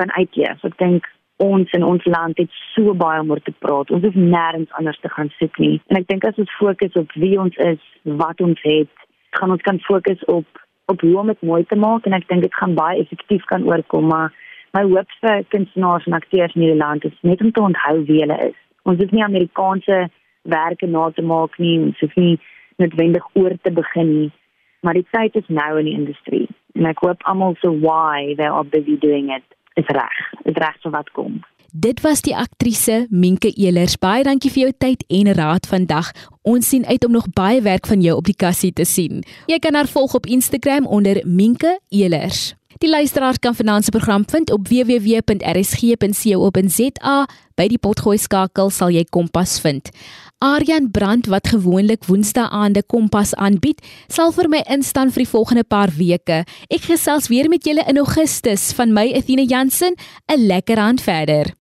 kan 0.00 0.10
uitleef. 0.16 0.64
Ek 0.66 0.78
dink 0.82 1.06
ons 1.40 1.70
in 1.76 1.86
ons 1.86 2.04
land 2.10 2.38
het 2.40 2.50
so 2.74 2.92
baie 2.98 3.20
om 3.22 3.30
oor 3.32 3.40
te 3.44 3.54
praat. 3.62 3.92
Ons 3.94 4.04
hoef 4.04 4.18
nêrens 4.18 4.74
anders 4.80 4.98
te 5.00 5.12
gaan 5.12 5.30
soek 5.38 5.60
nie. 5.62 5.76
En 5.88 6.00
ek 6.00 6.08
dink 6.10 6.26
as 6.28 6.40
ons 6.40 6.58
fokus 6.58 6.98
op 7.00 7.14
wie 7.22 7.36
ons 7.40 7.56
is 7.64 7.80
wat 8.20 8.42
ons 8.44 8.60
het 8.66 8.99
gaan 9.38 9.50
ons 9.56 9.66
kan 9.66 9.80
fokus 9.86 10.24
op 10.24 10.46
op 10.90 11.00
hoe 11.00 11.18
om 11.18 11.26
dit 11.30 11.42
mooi 11.42 11.64
te 11.64 11.76
maak 11.78 12.06
en 12.06 12.16
ek 12.18 12.28
dink 12.28 12.42
dit 12.42 12.54
gaan 12.60 12.74
baie 12.74 13.02
effektief 13.02 13.44
kan 13.52 13.66
oorkom 13.68 14.08
maar 14.12 14.32
my 14.76 14.82
hoop 14.86 15.18
vir 15.20 15.44
kunstenaars 15.54 16.06
en 16.06 16.18
akteurs 16.18 16.54
in 16.54 16.62
hierdie 16.64 16.82
land 16.84 17.04
is 17.04 17.18
net 17.22 17.40
om 17.40 17.52
te 17.52 17.62
onthou 17.62 17.96
wie 18.08 18.22
hulle 18.22 18.38
is 18.48 18.58
ons 18.82 19.02
hoef 19.02 19.12
nie 19.14 19.26
Amerikaanse 19.26 20.00
werke 20.42 20.86
na 20.86 21.10
te 21.10 21.22
maak 21.22 21.58
nie 21.58 21.76
ons 21.80 22.00
hoef 22.00 22.16
nie 22.16 22.38
noodwendig 22.80 23.26
oor 23.32 23.54
te 23.62 23.72
begin 23.72 24.12
nie, 24.14 24.30
maar 24.80 24.96
die 24.96 25.06
tyd 25.12 25.36
is 25.36 25.48
nou 25.48 25.70
in 25.80 25.88
die 25.90 25.96
industrie 25.98 26.46
en 26.78 26.88
ek 26.90 27.02
hoop 27.04 27.24
almal 27.28 27.56
so 27.60 27.72
why 27.84 28.34
they 28.40 28.48
are 28.48 28.64
busy 28.64 28.96
doing 29.04 29.30
it 29.34 29.44
is 29.80 29.88
reg. 29.96 30.20
Is 30.48 30.56
reg 30.56 30.76
vir 30.82 30.94
wat 30.94 31.10
kom. 31.16 31.40
Dit 31.72 32.00
was 32.00 32.18
die 32.26 32.34
aktrise 32.34 33.06
Minke 33.10 33.52
Elers. 33.54 33.94
Baie 33.94 34.24
dankie 34.26 34.50
vir 34.50 34.62
jou 34.64 34.72
tyd 34.82 35.04
en 35.06 35.28
raad 35.38 35.66
vandag. 35.70 36.10
Ons 36.42 36.68
sien 36.72 36.82
uit 36.86 37.04
om 37.06 37.12
nog 37.14 37.30
baie 37.30 37.62
werk 37.62 37.86
van 37.86 38.02
jou 38.02 38.16
op 38.18 38.26
die 38.26 38.34
kassie 38.34 38.72
te 38.74 38.84
sien. 38.84 39.22
Jy 39.46 39.58
kan 39.62 39.74
haar 39.78 39.86
volg 39.86 40.14
op 40.18 40.26
Instagram 40.26 40.86
onder 40.86 41.22
Minke 41.24 41.78
Elers. 41.88 42.54
Die 42.82 42.90
luisteraars 42.90 43.38
kan 43.38 43.54
finansiëre 43.54 43.98
program 43.98 44.24
vind 44.26 44.50
op 44.50 44.66
www.rsg.co.za. 44.66 45.28
By 47.54 47.66
die 47.68 47.78
potgooi 47.78 48.18
skakel 48.18 48.70
sal 48.74 48.90
jy 48.90 49.04
Kompas 49.06 49.60
vind. 49.62 49.90
Aryan 50.40 50.90
Brand 50.90 51.28
wat 51.28 51.52
gewoonlik 51.52 52.08
Woensdae 52.08 52.48
aande 52.48 52.82
Kompas 52.82 53.34
aanbied, 53.36 53.84
sal 54.08 54.32
vir 54.32 54.48
my 54.48 54.64
instaan 54.72 55.12
vir 55.12 55.22
die 55.26 55.32
volgende 55.36 55.64
paar 55.68 55.92
weke. 55.94 56.44
Ek 56.72 56.82
gesels 56.88 57.28
weer 57.28 57.52
met 57.52 57.62
julle 57.68 57.84
in 57.86 58.00
Augustus 58.00 58.72
van 58.74 58.96
my 58.96 59.12
Athena 59.14 59.44
Jansen. 59.44 59.94
'n 60.32 60.46
Lekker 60.48 60.78
aand 60.78 61.04
verder. 61.04 61.59